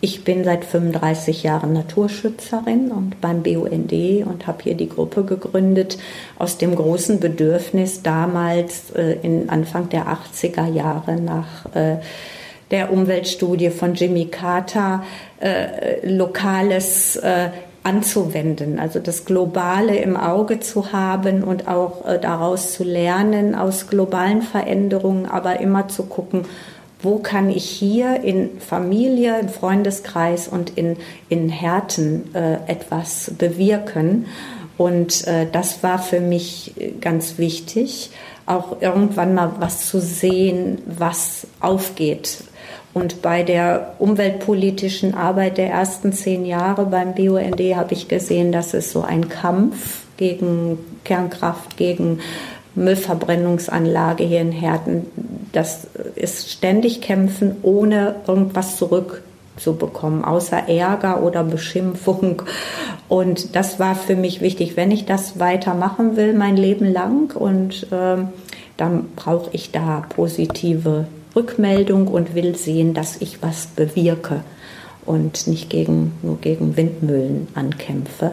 Ich 0.00 0.22
bin 0.22 0.44
seit 0.44 0.66
35 0.66 1.44
Jahren 1.44 1.72
Naturschützerin 1.72 2.90
und 2.90 3.22
beim 3.22 3.42
BUND 3.42 3.92
und 4.26 4.46
habe 4.46 4.62
hier 4.62 4.74
die 4.74 4.88
Gruppe 4.88 5.24
gegründet 5.24 5.96
aus 6.38 6.58
dem 6.58 6.74
großen 6.74 7.20
Bedürfnis 7.20 8.02
damals 8.02 8.90
äh, 8.90 9.16
in 9.22 9.48
Anfang 9.48 9.88
der 9.88 10.08
80er 10.08 10.70
Jahre 10.70 11.18
nach 11.18 11.74
äh, 11.74 11.96
der 12.70 12.92
Umweltstudie 12.92 13.70
von 13.70 13.94
Jimmy 13.94 14.26
Carter 14.26 15.04
äh, 15.40 16.06
lokales 16.06 17.16
äh, 17.16 17.48
anzuwenden, 17.84 18.80
also 18.80 18.98
das 18.98 19.26
Globale 19.26 19.96
im 19.96 20.16
Auge 20.16 20.58
zu 20.58 20.92
haben 20.92 21.44
und 21.44 21.68
auch 21.68 22.06
äh, 22.06 22.18
daraus 22.18 22.72
zu 22.72 22.82
lernen 22.82 23.54
aus 23.54 23.88
globalen 23.88 24.42
Veränderungen, 24.42 25.26
aber 25.26 25.60
immer 25.60 25.86
zu 25.88 26.04
gucken, 26.04 26.46
wo 27.02 27.18
kann 27.18 27.50
ich 27.50 27.66
hier 27.66 28.24
in 28.24 28.58
Familie, 28.58 29.38
im 29.38 29.50
Freundeskreis 29.50 30.48
und 30.48 30.70
in, 30.70 30.96
in 31.28 31.50
Härten 31.50 32.34
äh, 32.34 32.54
etwas 32.66 33.30
bewirken. 33.36 34.24
Und 34.78 35.26
äh, 35.26 35.46
das 35.52 35.82
war 35.82 35.98
für 35.98 36.20
mich 36.20 36.74
ganz 37.02 37.36
wichtig, 37.36 38.10
auch 38.46 38.80
irgendwann 38.80 39.34
mal 39.34 39.52
was 39.58 39.86
zu 39.86 40.00
sehen, 40.00 40.78
was 40.86 41.46
aufgeht, 41.60 42.38
und 42.94 43.22
bei 43.22 43.42
der 43.42 43.94
umweltpolitischen 43.98 45.14
Arbeit 45.14 45.58
der 45.58 45.68
ersten 45.68 46.12
zehn 46.12 46.46
Jahre 46.46 46.86
beim 46.86 47.14
BUND 47.14 47.60
habe 47.74 47.92
ich 47.92 48.06
gesehen, 48.06 48.52
dass 48.52 48.72
es 48.72 48.92
so 48.92 49.02
ein 49.02 49.28
Kampf 49.28 50.04
gegen 50.16 50.78
Kernkraft, 51.02 51.76
gegen 51.76 52.20
Müllverbrennungsanlage 52.76 54.24
hier 54.24 54.40
in 54.40 54.52
Herten, 54.52 55.06
das 55.52 55.88
ist 56.14 56.50
ständig 56.50 57.00
kämpfen, 57.00 57.56
ohne 57.62 58.16
irgendwas 58.26 58.76
zurückzubekommen, 58.76 60.24
außer 60.24 60.68
Ärger 60.68 61.22
oder 61.22 61.42
Beschimpfung. 61.42 62.42
Und 63.08 63.56
das 63.56 63.80
war 63.80 63.96
für 63.96 64.16
mich 64.16 64.40
wichtig, 64.40 64.76
wenn 64.76 64.92
ich 64.92 65.04
das 65.04 65.38
weitermachen 65.40 66.16
will, 66.16 66.32
mein 66.32 66.56
Leben 66.56 66.92
lang. 66.92 67.34
Und 67.36 67.88
äh, 67.92 68.24
dann 68.76 69.08
brauche 69.16 69.50
ich 69.52 69.70
da 69.70 70.04
positive 70.08 71.06
Rückmeldung 71.34 72.08
und 72.08 72.34
will 72.34 72.56
sehen, 72.56 72.94
dass 72.94 73.16
ich 73.20 73.42
was 73.42 73.66
bewirke 73.66 74.42
und 75.04 75.46
nicht 75.46 75.70
gegen, 75.70 76.12
nur 76.22 76.40
gegen 76.40 76.76
Windmühlen 76.76 77.48
ankämpfe. 77.54 78.32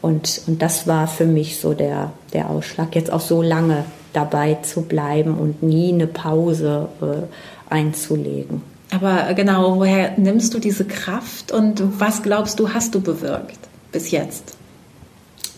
Und, 0.00 0.42
und 0.46 0.62
das 0.62 0.86
war 0.86 1.08
für 1.08 1.26
mich 1.26 1.58
so 1.58 1.74
der, 1.74 2.12
der 2.32 2.50
Ausschlag, 2.50 2.94
jetzt 2.94 3.12
auch 3.12 3.20
so 3.20 3.42
lange 3.42 3.84
dabei 4.12 4.54
zu 4.62 4.82
bleiben 4.82 5.36
und 5.36 5.62
nie 5.62 5.92
eine 5.92 6.06
Pause 6.06 6.88
äh, 7.02 7.72
einzulegen. 7.72 8.62
Aber 8.90 9.34
genau, 9.34 9.76
woher 9.76 10.18
nimmst 10.18 10.54
du 10.54 10.58
diese 10.58 10.84
Kraft 10.84 11.52
und 11.52 12.00
was 12.00 12.22
glaubst 12.22 12.58
du, 12.58 12.72
hast 12.72 12.94
du 12.94 13.00
bewirkt 13.00 13.58
bis 13.92 14.10
jetzt? 14.10 14.57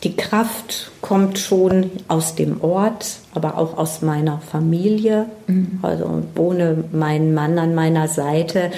Die 0.03 0.17
Kraft 0.17 0.91
kommt 1.03 1.39
schon 1.39 1.91
aus 2.09 2.35
dem 2.35 2.63
Ort, 2.63 3.19
aber 3.35 3.59
auch 3.59 3.77
aus 3.77 4.01
meiner 4.01 4.39
Familie. 4.39 5.27
Mhm. 5.47 5.79
Also 5.83 6.23
ohne 6.39 6.85
meinen 6.91 7.35
Mann 7.35 7.59
an 7.59 7.75
meiner 7.75 8.09
Seite, 8.09 8.71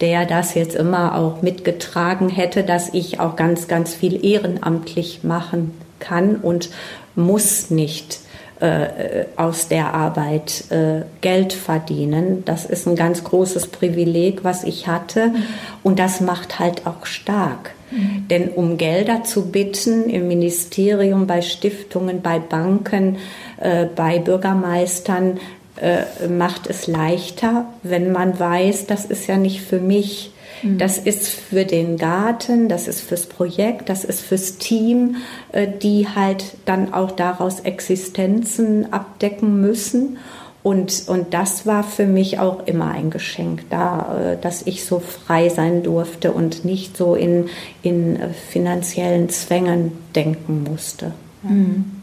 der 0.00 0.24
das 0.24 0.54
jetzt 0.54 0.74
immer 0.74 1.16
auch 1.16 1.42
mitgetragen 1.42 2.30
hätte, 2.30 2.62
dass 2.62 2.94
ich 2.94 3.20
auch 3.20 3.36
ganz, 3.36 3.68
ganz 3.68 3.94
viel 3.94 4.24
ehrenamtlich 4.24 5.22
machen 5.22 5.72
kann 5.98 6.36
und 6.36 6.70
muss 7.14 7.70
nicht 7.70 8.20
äh, 8.60 9.24
aus 9.36 9.68
der 9.68 9.92
Arbeit 9.92 10.70
äh, 10.70 11.02
Geld 11.20 11.52
verdienen. 11.52 12.42
Das 12.46 12.64
ist 12.64 12.86
ein 12.86 12.96
ganz 12.96 13.24
großes 13.24 13.66
Privileg, 13.66 14.44
was 14.44 14.64
ich 14.64 14.86
hatte. 14.86 15.28
Mhm. 15.28 15.42
Und 15.82 15.98
das 15.98 16.20
macht 16.20 16.58
halt 16.58 16.86
auch 16.86 17.04
stark. 17.04 17.72
Mhm. 17.90 18.28
Denn 18.28 18.48
um 18.48 18.76
Gelder 18.76 19.24
zu 19.24 19.50
bitten 19.50 20.08
im 20.08 20.28
Ministerium, 20.28 21.26
bei 21.26 21.42
Stiftungen, 21.42 22.22
bei 22.22 22.38
Banken, 22.38 23.18
äh, 23.58 23.86
bei 23.86 24.18
Bürgermeistern, 24.18 25.38
äh, 25.76 26.28
macht 26.28 26.66
es 26.68 26.86
leichter, 26.86 27.66
wenn 27.82 28.12
man 28.12 28.38
weiß, 28.38 28.86
das 28.86 29.06
ist 29.06 29.26
ja 29.26 29.36
nicht 29.36 29.62
für 29.62 29.80
mich. 29.80 30.32
Mhm. 30.62 30.78
Das 30.78 30.98
ist 30.98 31.28
für 31.28 31.64
den 31.64 31.96
Garten, 31.96 32.68
das 32.68 32.86
ist 32.86 33.00
fürs 33.00 33.26
Projekt, 33.26 33.88
das 33.88 34.04
ist 34.04 34.20
fürs 34.20 34.58
Team, 34.58 35.16
äh, 35.52 35.66
die 35.66 36.06
halt 36.08 36.44
dann 36.66 36.92
auch 36.92 37.12
daraus 37.12 37.60
Existenzen 37.60 38.92
abdecken 38.92 39.60
müssen. 39.60 40.18
Und, 40.62 41.04
und 41.08 41.32
das 41.32 41.66
war 41.66 41.82
für 41.82 42.06
mich 42.06 42.38
auch 42.38 42.66
immer 42.66 42.90
ein 42.90 43.10
Geschenk, 43.10 43.64
da, 43.70 44.32
äh, 44.32 44.36
dass 44.40 44.62
ich 44.66 44.84
so 44.84 44.98
frei 44.98 45.48
sein 45.48 45.82
durfte 45.82 46.32
und 46.32 46.64
nicht 46.66 46.96
so 46.96 47.14
in, 47.14 47.48
in 47.82 48.16
äh, 48.16 48.28
finanziellen 48.28 49.30
Zwängen 49.30 49.92
denken 50.14 50.64
musste. 50.64 51.12
Mhm. 51.42 52.00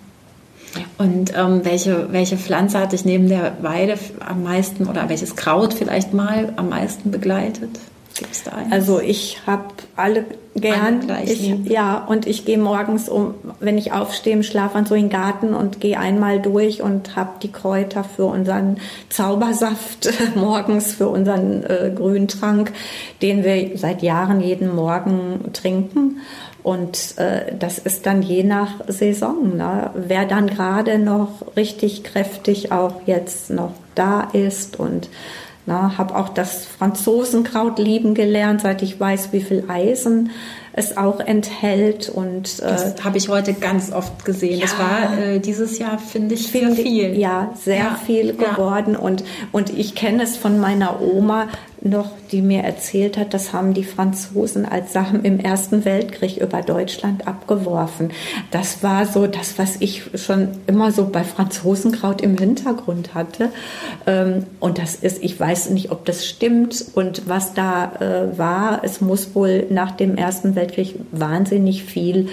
Und 0.98 1.34
ähm, 1.38 1.62
welche, 1.64 2.12
welche 2.12 2.38
Pflanze 2.38 2.80
hat 2.80 2.92
dich 2.92 3.06
neben 3.06 3.30
der 3.30 3.58
Weide 3.62 3.96
am 4.20 4.44
meisten 4.44 4.88
oder 4.88 5.08
welches 5.08 5.36
Kraut 5.36 5.74
vielleicht 5.74 6.14
mal 6.14 6.54
am 6.56 6.70
meisten 6.70 7.12
begleitet? 7.12 7.80
Gibt's 8.18 8.44
da 8.44 8.52
eins? 8.52 8.72
Also 8.72 9.00
ich 9.00 9.42
habe 9.46 9.66
alle 9.96 10.26
gern. 10.56 11.12
Ich, 11.26 11.50
ja, 11.66 12.04
und 12.04 12.26
ich 12.26 12.46
gehe 12.46 12.58
morgens 12.58 13.10
um, 13.10 13.36
wenn 13.60 13.78
ich 13.78 13.92
aufstehe 13.92 14.34
im 14.34 14.44
Schlafwand 14.44 14.88
so 14.88 14.96
in 14.96 15.04
den 15.04 15.10
Garten 15.10 15.54
und 15.54 15.80
gehe 15.80 16.00
einmal 16.00 16.42
durch 16.42 16.82
und 16.82 17.16
habe 17.16 17.32
die 17.42 17.52
Kräuter 17.52 18.04
für 18.04 18.26
unseren 18.26 18.78
Zaubersaft 19.10 20.10
morgens, 20.36 20.94
für 20.94 21.10
unseren 21.10 21.64
äh, 21.64 21.92
Grüntrank, 21.96 22.74
den 23.22 23.44
wir 23.44 23.78
seit 23.78 24.02
Jahren 24.02 24.42
jeden 24.42 24.74
Morgen 24.74 25.52
trinken. 25.54 26.22
Und 26.64 27.18
äh, 27.18 27.56
das 27.58 27.78
ist 27.78 28.06
dann 28.06 28.22
je 28.22 28.44
nach 28.44 28.72
Saison. 28.88 29.56
Ne? 29.56 29.92
Wer 29.96 30.26
dann 30.26 30.48
gerade 30.48 31.00
noch 31.00 31.56
richtig 31.56 32.04
kräftig 32.04 32.72
auch 32.72 33.02
jetzt 33.06 33.52
noch 33.52 33.72
da 33.96 34.22
ist 34.34 34.78
und 34.78 35.08
na, 35.68 35.98
habe 35.98 36.16
auch 36.16 36.30
das 36.30 36.66
Franzosenkraut 36.66 37.78
lieben 37.78 38.14
gelernt, 38.14 38.62
seit 38.62 38.82
ich 38.82 38.98
weiß, 38.98 39.34
wie 39.34 39.42
viel 39.42 39.66
Eisen 39.68 40.32
es 40.72 40.96
auch 40.96 41.20
enthält. 41.20 42.08
Und, 42.08 42.60
äh, 42.60 42.68
das 42.68 43.04
habe 43.04 43.18
ich 43.18 43.28
heute 43.28 43.54
ganz 43.54 43.92
oft 43.92 44.24
gesehen. 44.24 44.60
Ja, 44.60 44.66
das 44.66 44.80
war 44.80 45.20
äh, 45.20 45.40
dieses 45.40 45.78
Jahr, 45.78 46.00
finde 46.00 46.36
ich, 46.36 46.48
find, 46.48 46.78
sehr 46.78 46.86
viel. 46.86 47.20
Ja, 47.20 47.52
sehr 47.62 47.76
ja, 47.76 48.00
viel 48.06 48.34
geworden. 48.34 48.94
Ja. 48.94 49.00
Und, 49.00 49.26
und 49.52 49.78
ich 49.78 49.94
kenne 49.94 50.24
es 50.24 50.38
von 50.38 50.58
meiner 50.58 51.02
Oma 51.02 51.50
noch, 51.88 52.12
die 52.32 52.42
mir 52.42 52.64
erzählt 52.64 53.18
hat, 53.18 53.34
das 53.34 53.54
haben 53.54 53.74
die 53.74 53.84
Franzosen 53.84 54.66
als 54.66 54.94
Sachen 54.94 55.24
im 55.24 55.40
Ersten 55.40 55.86
Weltkrieg 55.86 56.38
über 56.38 56.62
Deutschland 56.62 57.28
abgeworfen. 57.28 58.12
Das 58.52 58.84
war 58.84 59.06
so 59.06 59.28
das, 59.28 59.58
was 59.58 59.78
ich 59.80 60.04
schon 60.16 60.50
immer 60.68 60.92
so 60.92 61.08
bei 61.10 61.24
Franzosenkraut 61.24 62.22
im 62.22 62.38
Hintergrund 62.38 63.14
hatte. 63.14 63.50
Ähm, 64.06 64.46
und 64.60 64.78
das 64.78 64.96
ist, 64.96 65.24
ich 65.24 65.40
weiß 65.40 65.70
nicht, 65.72 65.92
ob 65.92 66.06
das 66.06 66.26
stimmt 66.26 66.86
und 66.94 67.28
was 67.28 67.54
da 67.54 67.94
äh, 68.00 68.38
war. 68.38 68.84
Es 68.84 69.02
muss 69.02 69.36
wohl 69.36 69.66
nach 69.70 69.92
dem 69.92 70.16
Ersten 70.16 70.56
Weltkrieg 70.56 70.96
wahnsinnig 71.12 71.84
viel 71.84 72.30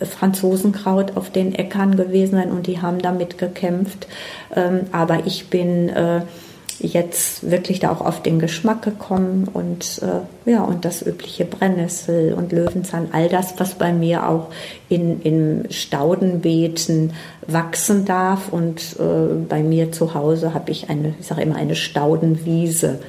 Franzosenkraut 0.00 1.16
auf 1.16 1.30
den 1.30 1.54
Äckern 1.54 1.96
gewesen 1.96 2.32
sein 2.32 2.50
und 2.50 2.66
die 2.66 2.82
haben 2.82 2.98
damit 2.98 3.38
gekämpft. 3.38 4.06
Ähm, 4.54 4.80
aber 4.92 5.26
ich 5.26 5.48
bin 5.48 5.88
äh, 5.88 6.22
jetzt 6.80 7.50
wirklich 7.50 7.80
da 7.80 7.90
auch 7.90 8.00
auf 8.00 8.22
den 8.22 8.38
Geschmack 8.38 8.82
gekommen 8.82 9.48
und 9.52 10.00
äh, 10.02 10.50
ja 10.50 10.62
und 10.62 10.84
das 10.84 11.04
übliche 11.04 11.44
Brennnessel 11.44 12.34
und 12.34 12.52
Löwenzahn, 12.52 13.08
all 13.12 13.28
das, 13.28 13.54
was 13.58 13.74
bei 13.74 13.92
mir 13.92 14.28
auch 14.28 14.48
in, 14.88 15.20
in 15.22 15.66
Staudenbeeten 15.70 17.12
wachsen 17.46 18.04
darf. 18.04 18.52
Und 18.52 18.96
äh, 18.98 19.34
bei 19.48 19.62
mir 19.62 19.92
zu 19.92 20.14
Hause 20.14 20.54
habe 20.54 20.70
ich 20.70 20.90
eine, 20.90 21.14
ich 21.20 21.26
sage 21.26 21.42
immer 21.42 21.56
eine 21.56 21.76
Staudenwiese 21.76 23.00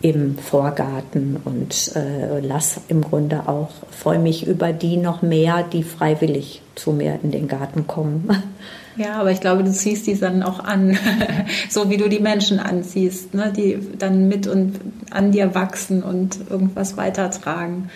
im 0.00 0.38
Vorgarten 0.38 1.36
und 1.44 1.92
äh, 1.96 2.40
lass 2.40 2.80
im 2.88 3.02
Grunde 3.02 3.48
auch, 3.48 3.70
freue 3.90 4.18
mich 4.18 4.46
über 4.46 4.72
die 4.72 4.96
noch 4.96 5.22
mehr, 5.22 5.64
die 5.64 5.82
freiwillig 5.82 6.62
zu 6.76 6.92
mir 6.92 7.18
in 7.22 7.30
den 7.30 7.48
Garten 7.48 7.86
kommen. 7.86 8.28
Ja, 8.96 9.20
aber 9.20 9.30
ich 9.30 9.38
glaube, 9.38 9.62
du 9.62 9.70
ziehst 9.70 10.08
die 10.08 10.18
dann 10.18 10.42
auch 10.42 10.58
an, 10.58 10.98
so 11.70 11.88
wie 11.88 11.98
du 11.98 12.08
die 12.08 12.18
Menschen 12.18 12.58
anziehst, 12.58 13.32
ne? 13.32 13.52
die 13.56 13.78
dann 13.96 14.26
mit 14.26 14.48
und 14.48 14.80
an 15.10 15.30
dir 15.30 15.54
wachsen 15.54 16.02
und 16.02 16.50
irgendwas 16.50 16.96
weitertragen. 16.96 17.90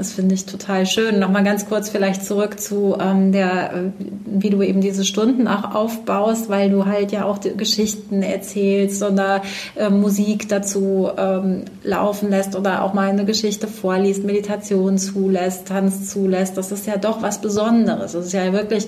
Das 0.00 0.12
finde 0.14 0.34
ich 0.34 0.46
total 0.46 0.86
schön. 0.86 1.18
Nochmal 1.18 1.44
ganz 1.44 1.68
kurz 1.68 1.90
vielleicht 1.90 2.24
zurück 2.24 2.58
zu 2.58 2.96
ähm, 2.98 3.32
der, 3.32 3.74
äh, 3.74 3.90
wie 4.24 4.48
du 4.48 4.62
eben 4.62 4.80
diese 4.80 5.04
Stunden 5.04 5.46
auch 5.46 5.74
aufbaust, 5.74 6.48
weil 6.48 6.70
du 6.70 6.86
halt 6.86 7.12
ja 7.12 7.26
auch 7.26 7.38
Geschichten 7.38 8.22
erzählst 8.22 9.02
oder 9.02 9.42
äh, 9.76 9.90
Musik 9.90 10.48
dazu 10.48 11.10
ähm, 11.18 11.66
laufen 11.82 12.30
lässt 12.30 12.56
oder 12.56 12.82
auch 12.82 12.94
mal 12.94 13.10
eine 13.10 13.26
Geschichte 13.26 13.68
vorliest, 13.68 14.24
Meditation 14.24 14.96
zulässt, 14.96 15.68
Tanz 15.68 16.08
zulässt. 16.08 16.56
Das 16.56 16.72
ist 16.72 16.86
ja 16.86 16.96
doch 16.96 17.20
was 17.20 17.42
Besonderes. 17.42 18.12
Das 18.12 18.24
ist 18.24 18.32
ja 18.32 18.54
wirklich 18.54 18.86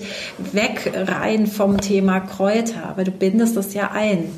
weg 0.51 0.93
rein 0.95 1.45
vom 1.45 1.79
Thema 1.79 2.21
Kräuter, 2.21 2.89
aber 2.89 3.03
du 3.03 3.11
bindest 3.11 3.55
das 3.55 3.75
ja 3.75 3.91
ein 3.93 4.29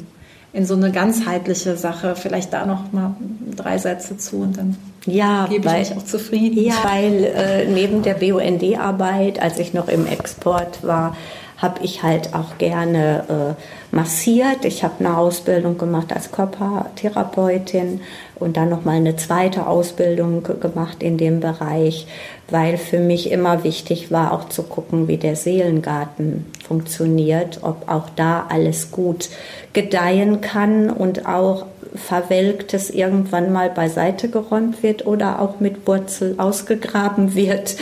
in 0.55 0.65
so 0.65 0.73
eine 0.73 0.91
ganzheitliche 0.91 1.75
Sache. 1.75 2.15
Vielleicht 2.15 2.53
da 2.53 2.65
noch 2.65 2.91
mal 2.93 3.15
drei 3.55 3.77
Sätze 3.77 4.17
zu 4.17 4.37
und 4.37 4.57
dann 4.57 4.77
ja, 5.05 5.47
gebe 5.47 5.65
weil, 5.65 5.81
ich 5.81 5.89
mich 5.89 5.99
auch 5.99 6.05
zufrieden. 6.05 6.63
Ja, 6.63 6.75
weil 6.83 7.25
äh, 7.25 7.65
neben 7.65 8.01
der 8.01 8.13
BUND-Arbeit, 8.13 9.41
als 9.41 9.59
ich 9.59 9.73
noch 9.73 9.89
im 9.89 10.07
Export 10.07 10.81
war, 10.81 11.15
habe 11.57 11.83
ich 11.83 12.03
halt 12.03 12.33
auch 12.33 12.57
gerne 12.57 13.55
äh, 13.57 13.95
massiert. 13.95 14.65
Ich 14.65 14.83
habe 14.83 14.95
eine 14.99 15.17
Ausbildung 15.17 15.77
gemacht 15.77 16.11
als 16.13 16.31
Körpertherapeutin 16.31 18.01
und 18.35 18.57
dann 18.57 18.69
noch 18.69 18.83
mal 18.83 18.97
eine 18.97 19.15
zweite 19.15 19.67
Ausbildung 19.67 20.43
gemacht 20.59 21.01
in 21.01 21.17
dem 21.17 21.39
Bereich, 21.39 22.07
weil 22.49 22.77
für 22.77 22.99
mich 22.99 23.31
immer 23.31 23.63
wichtig 23.63 24.11
war, 24.11 24.33
auch 24.33 24.49
zu 24.49 24.63
gucken, 24.63 25.07
wie 25.07 25.17
der 25.17 25.35
Seelengarten 25.35 26.45
funktioniert, 26.67 27.59
ob 27.61 27.89
auch 27.89 28.09
da 28.15 28.47
alles 28.49 28.91
gut 28.91 29.29
gedeihen 29.71 30.41
kann 30.41 30.89
und 30.89 31.25
auch 31.25 31.65
Verwelktes 31.97 32.89
irgendwann 32.89 33.51
mal 33.51 33.69
beiseite 33.69 34.29
geräumt 34.29 34.83
wird 34.83 35.05
oder 35.05 35.41
auch 35.41 35.59
mit 35.59 35.87
Wurzel 35.87 36.35
ausgegraben 36.37 37.35
wird, 37.35 37.75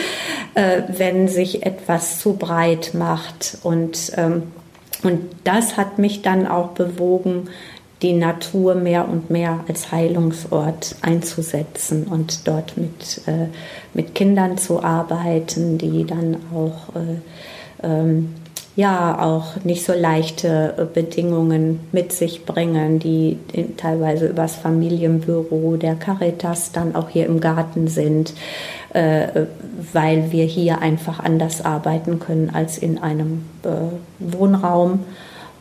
äh, 0.54 0.82
wenn 0.88 1.28
sich 1.28 1.64
etwas 1.64 2.18
zu 2.18 2.34
breit 2.34 2.92
macht. 2.94 3.58
Und, 3.62 4.12
ähm, 4.16 4.44
und 5.02 5.20
das 5.44 5.76
hat 5.76 5.98
mich 5.98 6.22
dann 6.22 6.46
auch 6.46 6.68
bewogen, 6.68 7.48
die 8.02 8.12
Natur 8.12 8.74
mehr 8.74 9.08
und 9.08 9.30
mehr 9.30 9.60
als 9.66 9.90
Heilungsort 9.90 10.96
einzusetzen 11.00 12.06
und 12.06 12.46
dort 12.46 12.76
mit, 12.76 13.22
äh, 13.26 13.46
mit 13.94 14.14
Kindern 14.14 14.58
zu 14.58 14.82
arbeiten, 14.82 15.78
die 15.78 16.04
dann 16.04 16.36
auch 16.54 16.94
äh, 16.94 17.86
ähm, 17.86 18.34
ja 18.76 19.22
auch 19.22 19.62
nicht 19.64 19.84
so 19.84 19.92
leichte 19.92 20.74
äh, 20.76 20.84
Bedingungen 20.84 21.80
mit 21.92 22.12
sich 22.12 22.44
bringen, 22.44 22.98
die 22.98 23.38
teilweise 23.76 24.26
übers 24.26 24.56
Familienbüro 24.56 25.76
der 25.76 25.94
Caritas 25.94 26.72
dann 26.72 26.96
auch 26.96 27.08
hier 27.08 27.26
im 27.26 27.40
Garten 27.40 27.86
sind, 27.86 28.34
äh, 28.92 29.46
weil 29.92 30.32
wir 30.32 30.44
hier 30.44 30.80
einfach 30.80 31.20
anders 31.20 31.64
arbeiten 31.64 32.18
können 32.18 32.50
als 32.52 32.78
in 32.78 32.98
einem 32.98 33.44
äh, 33.62 33.68
Wohnraum. 34.18 35.04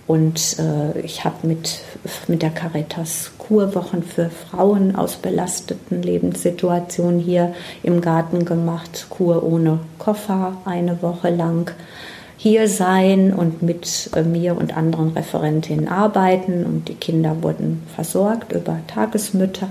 Und 0.06 0.58
ich 1.02 1.24
habe 1.24 1.48
mit, 1.48 1.80
mit 2.28 2.42
der 2.42 2.50
Caritas 2.50 3.32
Kurwochen 3.38 4.04
für 4.04 4.30
Frauen 4.30 4.98
aus 4.98 5.16
belasteten 5.16 6.04
Lebenssituationen 6.04 7.22
hier 7.22 7.54
im 7.84 8.02
Garten 8.02 8.44
gemacht. 8.44 9.06
Kur 9.10 9.44
ohne 9.44 9.80
Koffer 10.00 10.58
eine 10.66 11.02
Woche 11.02 11.30
lang 11.30 11.72
hier 12.38 12.68
sein 12.68 13.34
und 13.34 13.62
mit 13.62 14.10
äh, 14.16 14.24
mir 14.24 14.58
und 14.58 14.76
anderen 14.76 15.12
Referentinnen 15.12 15.88
arbeiten. 15.88 16.66
Und 16.66 16.90
die 16.90 16.96
Kinder 16.96 17.42
wurden 17.42 17.84
versorgt 17.96 18.52
über 18.52 18.80
Tagesmütter. 18.88 19.70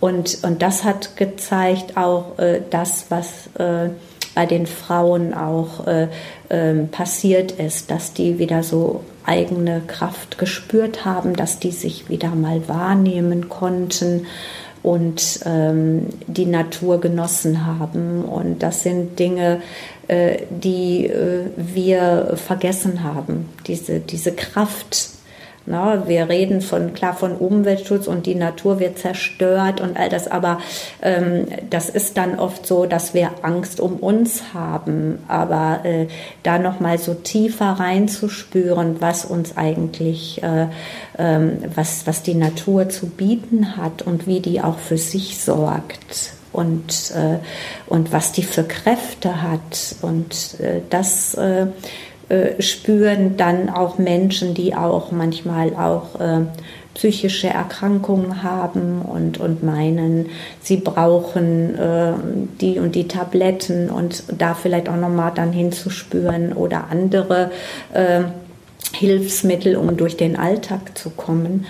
Und, 0.00 0.38
und 0.42 0.62
das 0.62 0.84
hat 0.84 1.16
gezeigt 1.16 1.96
auch 1.96 2.38
äh, 2.38 2.60
das, 2.70 3.06
was 3.10 3.48
äh, 3.58 3.90
bei 4.34 4.46
den 4.46 4.66
Frauen 4.66 5.34
auch 5.34 5.86
äh, 5.86 6.08
ähm, 6.50 6.88
passiert 6.88 7.52
ist, 7.52 7.90
dass 7.90 8.12
die 8.12 8.38
wieder 8.38 8.62
so 8.62 9.02
eigene 9.24 9.82
Kraft 9.86 10.38
gespürt 10.38 11.04
haben, 11.04 11.34
dass 11.34 11.58
die 11.58 11.70
sich 11.70 12.08
wieder 12.08 12.30
mal 12.30 12.66
wahrnehmen 12.68 13.48
konnten 13.48 14.26
und 14.82 15.40
ähm, 15.44 16.08
die 16.26 16.46
Natur 16.46 17.00
genossen 17.00 17.66
haben. 17.66 18.24
Und 18.24 18.62
das 18.62 18.82
sind 18.82 19.18
Dinge, 19.18 19.60
die 20.08 21.06
äh, 21.06 21.46
wir 21.56 22.32
vergessen 22.36 23.02
haben. 23.02 23.48
Diese, 23.66 24.00
diese 24.00 24.32
Kraft, 24.32 25.10
na, 25.64 26.08
wir 26.08 26.28
reden 26.28 26.60
von 26.60 26.92
klar 26.92 27.14
von 27.14 27.36
Umweltschutz 27.36 28.08
und 28.08 28.26
die 28.26 28.34
Natur 28.34 28.80
wird 28.80 28.98
zerstört 28.98 29.80
und 29.80 29.96
all 29.96 30.08
das, 30.08 30.26
aber 30.26 30.58
ähm, 31.02 31.46
das 31.70 31.88
ist 31.88 32.16
dann 32.16 32.38
oft 32.38 32.66
so, 32.66 32.86
dass 32.86 33.14
wir 33.14 33.30
Angst 33.42 33.78
um 33.78 33.96
uns 33.98 34.54
haben. 34.54 35.20
Aber 35.28 35.84
äh, 35.84 36.08
da 36.42 36.58
noch 36.58 36.80
mal 36.80 36.98
so 36.98 37.14
tiefer 37.14 37.66
reinzuspüren, 37.78 39.00
was 39.00 39.24
uns 39.24 39.56
eigentlich, 39.56 40.42
äh, 40.42 40.66
ähm, 41.16 41.58
was 41.74 42.06
was 42.08 42.24
die 42.24 42.34
Natur 42.34 42.88
zu 42.88 43.06
bieten 43.06 43.76
hat 43.76 44.02
und 44.02 44.26
wie 44.26 44.40
die 44.40 44.60
auch 44.60 44.78
für 44.78 44.98
sich 44.98 45.38
sorgt 45.38 46.41
und 46.52 47.12
äh, 47.14 47.38
und 47.86 48.12
was 48.12 48.32
die 48.32 48.42
für 48.42 48.64
Kräfte 48.64 49.42
hat. 49.42 49.96
Und 50.02 50.60
äh, 50.60 50.80
das 50.90 51.34
äh, 51.34 51.66
äh, 52.28 52.62
spüren 52.62 53.36
dann 53.36 53.68
auch 53.68 53.98
Menschen, 53.98 54.54
die 54.54 54.74
auch 54.74 55.12
manchmal 55.12 55.74
auch 55.74 56.18
äh, 56.20 56.40
psychische 56.94 57.48
Erkrankungen 57.48 58.42
haben 58.42 59.02
und, 59.02 59.38
und 59.38 59.62
meinen, 59.62 60.30
sie 60.60 60.76
brauchen 60.76 61.78
äh, 61.78 62.12
die 62.60 62.78
und 62.78 62.94
die 62.94 63.08
Tabletten 63.08 63.90
und 63.90 64.24
da 64.36 64.54
vielleicht 64.54 64.88
auch 64.88 64.96
nochmal 64.96 65.32
dann 65.34 65.52
hinzuspüren 65.52 66.52
oder 66.52 66.88
andere 66.90 67.50
äh, 67.92 68.22
Hilfsmittel, 68.94 69.76
um 69.76 69.96
durch 69.96 70.16
den 70.16 70.36
Alltag 70.36 70.96
zu 70.96 71.10
kommen, 71.10 71.66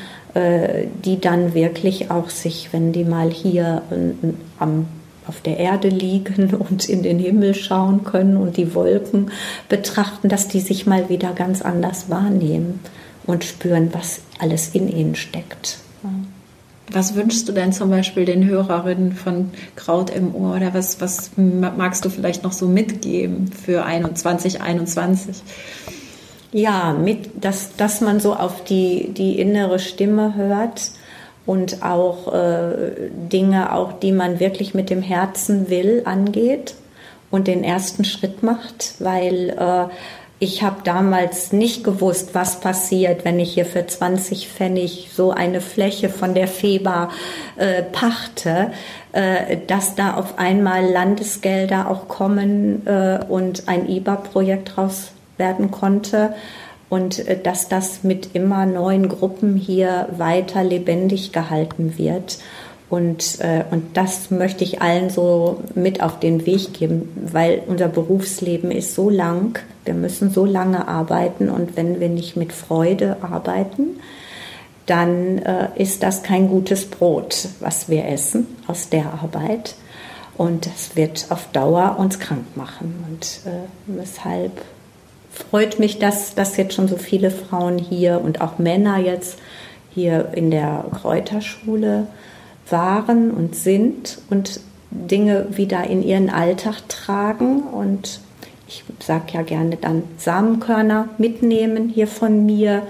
die 1.04 1.20
dann 1.20 1.54
wirklich 1.54 2.10
auch 2.10 2.30
sich, 2.30 2.72
wenn 2.72 2.92
die 2.92 3.04
mal 3.04 3.30
hier 3.30 3.82
äh, 3.90 4.28
am 4.58 4.86
auf 5.26 5.40
der 5.40 5.58
Erde 5.58 5.88
liegen 5.88 6.54
und 6.70 6.88
in 6.88 7.02
den 7.02 7.18
Himmel 7.18 7.54
schauen 7.54 8.04
können 8.04 8.36
und 8.36 8.56
die 8.56 8.74
Wolken 8.74 9.30
betrachten, 9.68 10.28
dass 10.28 10.48
die 10.48 10.60
sich 10.60 10.86
mal 10.86 11.08
wieder 11.08 11.32
ganz 11.32 11.62
anders 11.62 12.10
wahrnehmen 12.10 12.80
und 13.24 13.44
spüren, 13.44 13.90
was 13.92 14.20
alles 14.38 14.70
in 14.70 14.88
ihnen 14.88 15.14
steckt. 15.14 15.78
Was 16.90 17.14
wünschst 17.14 17.48
du 17.48 17.52
denn 17.52 17.72
zum 17.72 17.90
Beispiel 17.90 18.24
den 18.24 18.44
Hörerinnen 18.44 19.12
von 19.12 19.50
Kraut 19.76 20.10
im 20.10 20.34
Ohr 20.34 20.56
oder 20.56 20.74
was, 20.74 21.00
was 21.00 21.30
magst 21.36 22.04
du 22.04 22.10
vielleicht 22.10 22.42
noch 22.42 22.52
so 22.52 22.66
mitgeben 22.66 23.50
für 23.50 23.84
2021? 23.84 25.42
Ja, 26.52 26.92
mit, 26.92 27.42
dass, 27.42 27.76
dass 27.76 28.02
man 28.02 28.20
so 28.20 28.34
auf 28.34 28.62
die, 28.64 29.14
die 29.14 29.40
innere 29.40 29.78
Stimme 29.78 30.34
hört 30.36 30.90
und 31.46 31.82
auch 31.82 32.32
äh, 32.32 33.08
Dinge, 33.10 33.72
auch 33.72 33.94
die 33.94 34.12
man 34.12 34.38
wirklich 34.38 34.74
mit 34.74 34.90
dem 34.90 35.02
Herzen 35.02 35.70
will, 35.70 36.02
angeht 36.04 36.74
und 37.30 37.48
den 37.48 37.64
ersten 37.64 38.04
Schritt 38.04 38.42
macht, 38.42 38.96
weil 38.98 39.50
äh, 39.50 39.92
ich 40.38 40.62
habe 40.62 40.82
damals 40.84 41.52
nicht 41.52 41.84
gewusst, 41.84 42.34
was 42.34 42.60
passiert, 42.60 43.24
wenn 43.24 43.38
ich 43.38 43.54
hier 43.54 43.64
für 43.64 43.86
20 43.86 44.48
Pfennig 44.48 45.10
so 45.14 45.30
eine 45.30 45.60
Fläche 45.60 46.08
von 46.08 46.34
der 46.34 46.48
FEBA 46.48 47.10
äh, 47.56 47.82
pachte, 47.82 48.72
äh, 49.12 49.56
dass 49.68 49.94
da 49.94 50.14
auf 50.14 50.38
einmal 50.38 50.84
Landesgelder 50.84 51.88
auch 51.88 52.08
kommen 52.08 52.86
äh, 52.86 53.20
und 53.26 53.68
ein 53.68 53.88
IBA-Projekt 53.88 54.76
raus 54.76 55.12
werden 55.36 55.70
konnte 55.70 56.34
und 56.92 57.26
äh, 57.26 57.40
dass 57.42 57.68
das 57.68 58.04
mit 58.04 58.34
immer 58.34 58.66
neuen 58.66 59.08
Gruppen 59.08 59.56
hier 59.56 60.08
weiter 60.16 60.62
lebendig 60.62 61.32
gehalten 61.32 61.96
wird. 61.96 62.38
Und, 62.90 63.40
äh, 63.40 63.64
und 63.70 63.96
das 63.96 64.30
möchte 64.30 64.64
ich 64.64 64.82
allen 64.82 65.08
so 65.08 65.62
mit 65.74 66.02
auf 66.02 66.20
den 66.20 66.44
Weg 66.44 66.74
geben, 66.74 67.08
weil 67.32 67.62
unser 67.66 67.88
Berufsleben 67.88 68.70
ist 68.70 68.94
so 68.94 69.08
lang, 69.08 69.58
wir 69.86 69.94
müssen 69.94 70.30
so 70.30 70.44
lange 70.44 70.86
arbeiten 70.86 71.48
und 71.48 71.78
wenn 71.78 72.00
wir 72.00 72.10
nicht 72.10 72.36
mit 72.36 72.52
Freude 72.52 73.16
arbeiten, 73.22 73.98
dann 74.84 75.38
äh, 75.38 75.68
ist 75.76 76.02
das 76.02 76.22
kein 76.22 76.48
gutes 76.48 76.84
Brot, 76.84 77.48
was 77.60 77.88
wir 77.88 78.04
essen 78.06 78.46
aus 78.66 78.90
der 78.90 79.06
Arbeit. 79.22 79.76
Und 80.36 80.66
das 80.66 80.94
wird 80.94 81.26
auf 81.30 81.48
Dauer 81.52 81.96
uns 81.98 82.18
krank 82.18 82.56
machen. 82.56 83.04
Und 83.08 83.50
äh, 83.50 83.66
weshalb 83.86 84.52
freut 85.32 85.78
mich, 85.78 85.98
dass, 85.98 86.34
dass 86.34 86.56
jetzt 86.56 86.74
schon 86.74 86.88
so 86.88 86.96
viele 86.96 87.30
Frauen 87.30 87.78
hier 87.78 88.20
und 88.22 88.40
auch 88.40 88.58
Männer 88.58 88.98
jetzt 88.98 89.38
hier 89.94 90.30
in 90.34 90.50
der 90.50 90.84
Kräuterschule 91.00 92.06
waren 92.68 93.30
und 93.30 93.54
sind 93.54 94.18
und 94.30 94.60
Dinge 94.90 95.46
wieder 95.50 95.84
in 95.84 96.02
ihren 96.02 96.30
Alltag 96.30 96.88
tragen. 96.88 97.62
Und 97.62 98.20
ich 98.68 98.84
sage 99.00 99.32
ja 99.32 99.42
gerne 99.42 99.76
dann 99.76 100.04
Samenkörner 100.18 101.08
mitnehmen 101.18 101.88
hier 101.88 102.06
von 102.06 102.46
mir 102.46 102.82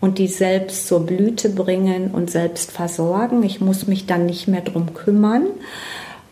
und 0.00 0.18
die 0.18 0.28
selbst 0.28 0.88
zur 0.88 1.06
Blüte 1.06 1.48
bringen 1.48 2.10
und 2.10 2.30
selbst 2.30 2.72
versorgen. 2.72 3.42
Ich 3.42 3.60
muss 3.60 3.86
mich 3.86 4.06
dann 4.06 4.26
nicht 4.26 4.48
mehr 4.48 4.62
drum 4.62 4.94
kümmern 4.94 5.46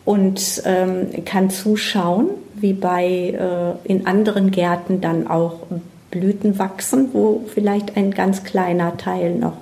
und 0.03 0.61
ähm, 0.65 1.23
kann 1.25 1.49
zuschauen, 1.49 2.29
wie 2.61 2.73
bei 2.73 3.05
äh, 3.05 3.87
in 3.87 4.07
anderen 4.07 4.51
Gärten 4.51 5.01
dann 5.01 5.27
auch 5.27 5.59
Blüten 6.11 6.59
wachsen, 6.59 7.09
wo 7.13 7.41
vielleicht 7.53 7.97
ein 7.97 8.11
ganz 8.11 8.43
kleiner 8.43 8.97
Teil 8.97 9.35
noch 9.35 9.57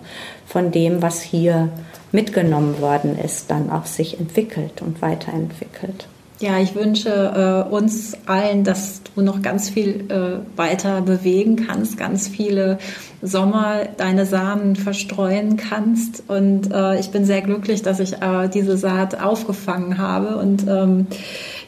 von 0.48 0.72
dem, 0.72 1.02
was 1.02 1.22
hier 1.22 1.70
mitgenommen 2.12 2.82
worden 2.82 3.18
ist, 3.18 3.52
dann 3.52 3.70
auch 3.70 3.86
sich 3.86 4.20
entwickelt 4.20 4.82
und 4.82 5.02
weiterentwickelt. 5.02 6.08
Ja, 6.42 6.58
ich 6.58 6.74
wünsche 6.74 7.10
äh, 7.10 7.70
uns 7.70 8.18
allen, 8.26 8.64
dass 8.64 9.02
du 9.04 9.22
noch 9.22 9.42
ganz 9.42 9.70
viel 9.70 10.06
äh, 10.10 10.58
weiter 10.58 11.02
bewegen 11.02 11.68
kannst, 11.68 11.98
ganz 11.98 12.30
viele 12.30 12.80
Sommer 13.22 13.82
deine 13.98 14.26
Samen 14.26 14.78
verstreuen 14.78 15.58
kannst. 15.58 16.24
Und 16.30 16.72
äh, 16.72 16.98
ich 16.98 17.12
bin 17.12 17.26
sehr 17.26 17.42
glücklich, 17.42 17.82
dass 17.82 18.00
ich 18.00 18.22
äh, 18.22 18.48
diese 18.48 18.78
Saat 18.78 19.20
aufgefangen 19.22 19.98
habe. 19.98 20.38
Und 20.38 20.66
ähm, 20.66 21.08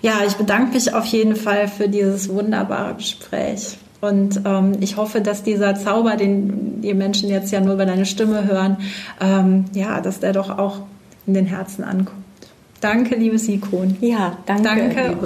ja, 0.01 0.21
ich 0.25 0.33
bedanke 0.35 0.73
mich 0.73 0.93
auf 0.93 1.05
jeden 1.05 1.35
Fall 1.35 1.67
für 1.67 1.87
dieses 1.87 2.29
wunderbare 2.29 2.95
Gespräch. 2.95 3.77
Und 4.01 4.41
ähm, 4.45 4.77
ich 4.79 4.97
hoffe, 4.97 5.21
dass 5.21 5.43
dieser 5.43 5.75
Zauber, 5.75 6.15
den 6.15 6.81
die 6.81 6.95
Menschen 6.95 7.29
jetzt 7.29 7.51
ja 7.51 7.61
nur 7.61 7.75
über 7.75 7.85
deine 7.85 8.07
Stimme 8.07 8.45
hören, 8.47 8.77
ähm, 9.19 9.65
ja, 9.73 10.01
dass 10.01 10.19
der 10.19 10.33
doch 10.33 10.57
auch 10.57 10.79
in 11.27 11.35
den 11.35 11.45
Herzen 11.45 11.83
ankommt. 11.83 12.17
Danke, 12.81 13.15
liebe 13.15 13.37
Sikon. 13.37 13.95
Ja, 14.01 14.37
danke. 14.47 14.63
Danke. 14.63 15.17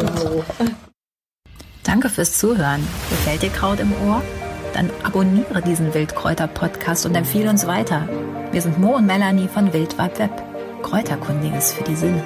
Danke 1.83 2.09
fürs 2.09 2.37
Zuhören. 2.37 2.85
Gefällt 3.09 3.43
dir 3.43 3.49
Kraut 3.49 3.79
im 3.79 3.93
Ohr? 4.07 4.21
Dann 4.73 4.89
abonniere 5.03 5.61
diesen 5.61 5.93
Wildkräuter-Podcast 5.93 7.05
und 7.05 7.15
empfehle 7.15 7.49
uns 7.49 7.65
weiter. 7.65 8.09
Wir 8.51 8.61
sind 8.61 8.77
Mo 8.77 8.97
und 8.97 9.05
Melanie 9.05 9.47
von 9.47 9.71
Wildweb 9.71 10.19
Web. 10.19 10.31
Kräuterkundiges 10.83 11.71
für 11.71 11.83
die 11.85 11.95
Sinne. 11.95 12.23